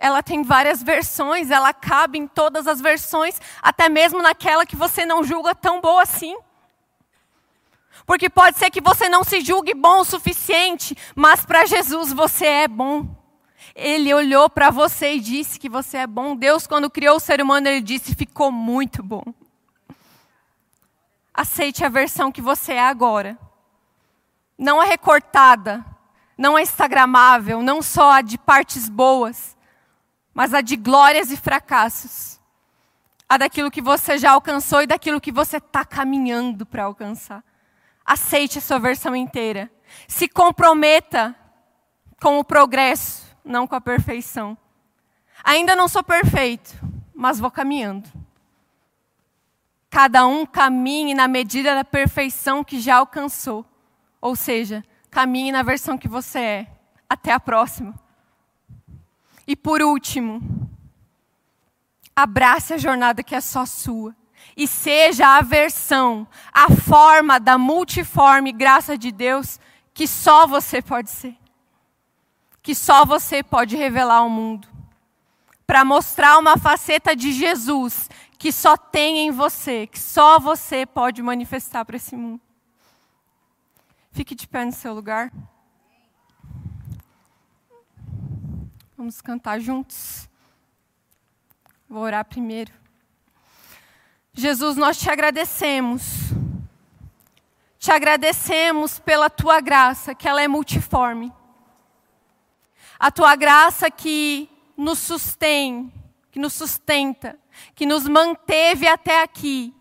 ela 0.07 0.22
tem 0.22 0.42
várias 0.42 0.82
versões, 0.82 1.50
ela 1.50 1.74
cabe 1.74 2.18
em 2.18 2.26
todas 2.26 2.66
as 2.66 2.80
versões, 2.80 3.40
até 3.61 3.88
mesmo 3.88 4.22
naquela 4.22 4.64
que 4.64 4.76
você 4.76 5.04
não 5.04 5.24
julga 5.24 5.54
tão 5.54 5.80
boa 5.80 6.02
assim. 6.02 6.36
Porque 8.07 8.30
pode 8.30 8.57
ser 8.57 8.70
que 8.70 8.80
você 8.80 9.09
não 9.09 9.24
se 9.24 9.40
julgue 9.40 9.74
bom 9.74 10.00
o 10.00 10.04
suficiente, 10.04 10.96
mas 11.14 11.44
para 11.44 11.66
Jesus 11.66 12.12
você 12.12 12.46
é 12.46 12.68
bom. 12.68 13.09
Ele 13.74 14.14
olhou 14.14 14.48
para 14.48 14.70
você 14.70 15.14
e 15.14 15.20
disse 15.20 15.59
que 15.59 15.68
você 15.68 15.98
é 15.98 16.07
bom. 16.07 16.36
Deus, 16.36 16.66
quando 16.66 16.88
criou 16.88 17.16
o 17.16 17.20
ser 17.20 17.42
humano, 17.42 17.68
ele 17.68 17.80
disse: 17.80 18.14
ficou 18.14 18.52
muito 18.52 19.02
bom. 19.02 19.24
Aceite 21.34 21.84
a 21.84 21.88
versão 21.88 22.30
que 22.30 22.40
você 22.40 22.74
é 22.74 22.86
agora. 22.86 23.36
Não 24.57 24.80
a 24.80 24.84
recortada, 24.84 25.84
não 26.38 26.57
a 26.57 26.62
instagramável, 26.62 27.61
não 27.61 27.82
só 27.82 28.12
a 28.12 28.22
de 28.22 28.38
partes 28.38 28.88
boas, 28.88 29.55
mas 30.37 30.53
a 30.53 30.61
de 30.61 30.76
glórias 30.76 31.30
e 31.30 31.37
fracassos. 31.37 32.39
A 33.26 33.39
daquilo 33.39 33.70
que 33.70 33.80
você 33.80 34.18
já 34.18 34.32
alcançou 34.32 34.82
e 34.82 34.87
daquilo 34.87 35.18
que 35.18 35.32
você 35.32 35.57
está 35.57 35.82
caminhando 35.82 36.66
para 36.66 36.84
alcançar. 36.84 37.43
Aceite 38.05 38.59
a 38.59 38.61
sua 38.61 38.78
versão 38.78 39.16
inteira. 39.16 39.70
Se 40.07 40.28
comprometa 40.28 41.34
com 42.20 42.39
o 42.39 42.45
progresso, 42.45 43.34
não 43.43 43.66
com 43.66 43.74
a 43.76 43.80
perfeição. 43.80 44.59
Ainda 45.43 45.74
não 45.74 45.89
sou 45.89 46.05
perfeito, 46.05 46.74
mas 47.14 47.41
vou 47.41 47.51
caminhando. 47.51 48.07
Cada 49.89 50.26
um 50.26 50.45
caminhe 50.45 51.14
na 51.14 51.26
medida 51.26 51.74
da 51.74 51.82
perfeição 51.82 52.62
que 52.62 52.78
já 52.78 52.97
alcançou. 52.97 53.64
Ou 54.20 54.37
seja, 54.37 54.84
caminhe 55.11 55.51
na 55.51 55.62
versão 55.62 55.97
que 55.97 56.07
você 56.07 56.39
é. 56.39 56.66
Até 57.09 57.32
a 57.32 57.41
próxima. 57.41 58.05
E 59.47 59.55
por 59.55 59.80
último, 59.80 60.42
abrace 62.14 62.74
a 62.74 62.78
jornada 62.78 63.22
que 63.22 63.34
é 63.34 63.40
só 63.40 63.64
sua. 63.64 64.14
E 64.57 64.66
seja 64.66 65.36
a 65.36 65.42
versão, 65.42 66.26
a 66.53 66.70
forma 66.70 67.38
da 67.38 67.59
multiforme 67.59 68.53
graça 68.53 68.97
de 68.97 69.12
Deus 69.12 69.61
que 69.92 70.07
só 70.07 70.47
você 70.47 70.82
pode 70.82 71.11
ser. 71.11 71.36
Que 72.62 72.74
só 72.74 73.05
você 73.05 73.42
pode 73.42 73.76
revelar 73.76 74.16
ao 74.16 74.28
mundo. 74.28 74.68
Para 75.66 75.84
mostrar 75.84 76.38
uma 76.38 76.57
faceta 76.57 77.14
de 77.14 77.32
Jesus 77.32 78.09
que 78.38 78.53
só 78.53 78.76
tem 78.76 79.26
em 79.26 79.30
você, 79.30 79.86
que 79.86 79.99
só 79.99 80.38
você 80.38 80.84
pode 80.84 81.22
manifestar 81.22 81.84
para 81.84 81.97
esse 81.97 82.14
mundo. 82.14 82.40
Fique 84.12 84.34
de 84.34 84.47
pé 84.47 84.64
no 84.64 84.72
seu 84.72 84.94
lugar. 84.94 85.32
Vamos 88.99 89.20
cantar 89.20 89.61
juntos. 89.61 90.26
Vou 91.86 92.03
orar 92.03 92.24
primeiro. 92.24 92.72
Jesus, 94.32 94.78
nós 94.78 94.99
te 94.99 95.11
agradecemos. 95.11 96.03
Te 97.78 97.92
agradecemos 97.92 98.99
pela 98.99 99.28
tua 99.28 99.61
graça, 99.61 100.14
que 100.14 100.26
ela 100.26 100.40
é 100.40 100.49
multiforme. 100.49 101.30
A 102.99 103.11
tua 103.11 103.36
graça 103.36 103.90
que 103.90 104.49
nos 104.74 104.99
sustém, 104.99 105.92
que 106.32 106.38
nos 106.38 106.55
sustenta, 106.55 107.38
que 107.74 107.84
nos 107.84 108.09
manteve 108.09 108.88
até 108.88 109.22
aqui, 109.22 109.74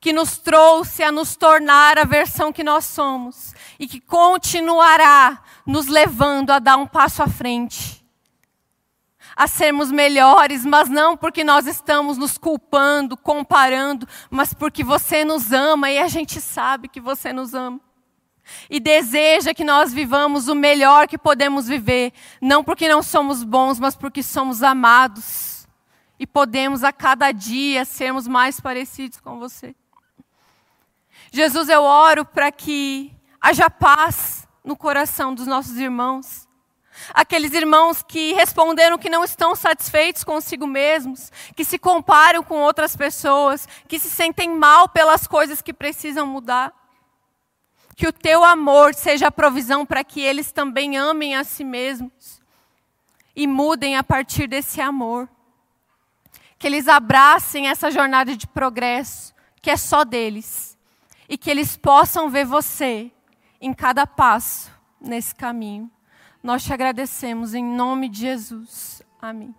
que 0.00 0.12
nos 0.12 0.36
trouxe 0.36 1.04
a 1.04 1.12
nos 1.12 1.36
tornar 1.36 1.96
a 1.96 2.04
versão 2.04 2.52
que 2.52 2.64
nós 2.64 2.86
somos 2.86 3.54
e 3.78 3.86
que 3.86 4.00
continuará 4.00 5.44
nos 5.64 5.86
levando 5.86 6.50
a 6.50 6.58
dar 6.58 6.76
um 6.76 6.88
passo 6.88 7.22
à 7.22 7.28
frente 7.28 8.01
a 9.36 9.46
sermos 9.46 9.90
melhores, 9.90 10.64
mas 10.64 10.88
não 10.88 11.16
porque 11.16 11.42
nós 11.42 11.66
estamos 11.66 12.18
nos 12.18 12.36
culpando, 12.36 13.16
comparando, 13.16 14.06
mas 14.30 14.52
porque 14.52 14.84
você 14.84 15.24
nos 15.24 15.52
ama 15.52 15.90
e 15.90 15.98
a 15.98 16.08
gente 16.08 16.40
sabe 16.40 16.88
que 16.88 17.00
você 17.00 17.32
nos 17.32 17.54
ama. 17.54 17.80
E 18.68 18.80
deseja 18.80 19.54
que 19.54 19.64
nós 19.64 19.92
vivamos 19.92 20.48
o 20.48 20.54
melhor 20.54 21.06
que 21.06 21.16
podemos 21.16 21.68
viver, 21.68 22.12
não 22.40 22.62
porque 22.64 22.88
não 22.88 23.02
somos 23.02 23.44
bons, 23.44 23.78
mas 23.78 23.94
porque 23.94 24.22
somos 24.22 24.62
amados. 24.62 25.66
E 26.18 26.26
podemos 26.26 26.84
a 26.84 26.92
cada 26.92 27.32
dia 27.32 27.84
sermos 27.84 28.28
mais 28.28 28.60
parecidos 28.60 29.20
com 29.20 29.38
você. 29.38 29.74
Jesus, 31.30 31.68
eu 31.68 31.82
oro 31.82 32.24
para 32.24 32.52
que 32.52 33.12
haja 33.40 33.70
paz 33.70 34.46
no 34.64 34.76
coração 34.76 35.34
dos 35.34 35.46
nossos 35.46 35.76
irmãos 35.78 36.46
Aqueles 37.14 37.52
irmãos 37.52 38.02
que 38.02 38.32
responderam 38.34 38.98
que 38.98 39.10
não 39.10 39.24
estão 39.24 39.54
satisfeitos 39.54 40.24
consigo 40.24 40.66
mesmos, 40.66 41.30
que 41.56 41.64
se 41.64 41.78
comparam 41.78 42.42
com 42.42 42.60
outras 42.60 42.96
pessoas, 42.96 43.66
que 43.88 43.98
se 43.98 44.10
sentem 44.10 44.50
mal 44.54 44.88
pelas 44.88 45.26
coisas 45.26 45.62
que 45.62 45.72
precisam 45.72 46.26
mudar. 46.26 46.72
Que 47.96 48.06
o 48.06 48.12
teu 48.12 48.44
amor 48.44 48.94
seja 48.94 49.28
a 49.28 49.32
provisão 49.32 49.84
para 49.84 50.04
que 50.04 50.20
eles 50.20 50.52
também 50.52 50.96
amem 50.96 51.36
a 51.36 51.44
si 51.44 51.64
mesmos 51.64 52.40
e 53.34 53.46
mudem 53.46 53.96
a 53.96 54.02
partir 54.02 54.46
desse 54.46 54.80
amor. 54.80 55.28
Que 56.58 56.66
eles 56.66 56.88
abracem 56.88 57.68
essa 57.68 57.90
jornada 57.90 58.36
de 58.36 58.46
progresso, 58.46 59.34
que 59.60 59.70
é 59.70 59.76
só 59.76 60.04
deles, 60.04 60.78
e 61.28 61.36
que 61.36 61.50
eles 61.50 61.76
possam 61.76 62.30
ver 62.30 62.44
você 62.44 63.10
em 63.60 63.72
cada 63.72 64.06
passo 64.06 64.70
nesse 65.00 65.34
caminho. 65.34 65.90
Nós 66.42 66.64
te 66.64 66.72
agradecemos 66.72 67.54
em 67.54 67.64
nome 67.64 68.08
de 68.08 68.20
Jesus. 68.20 69.02
Amém. 69.20 69.54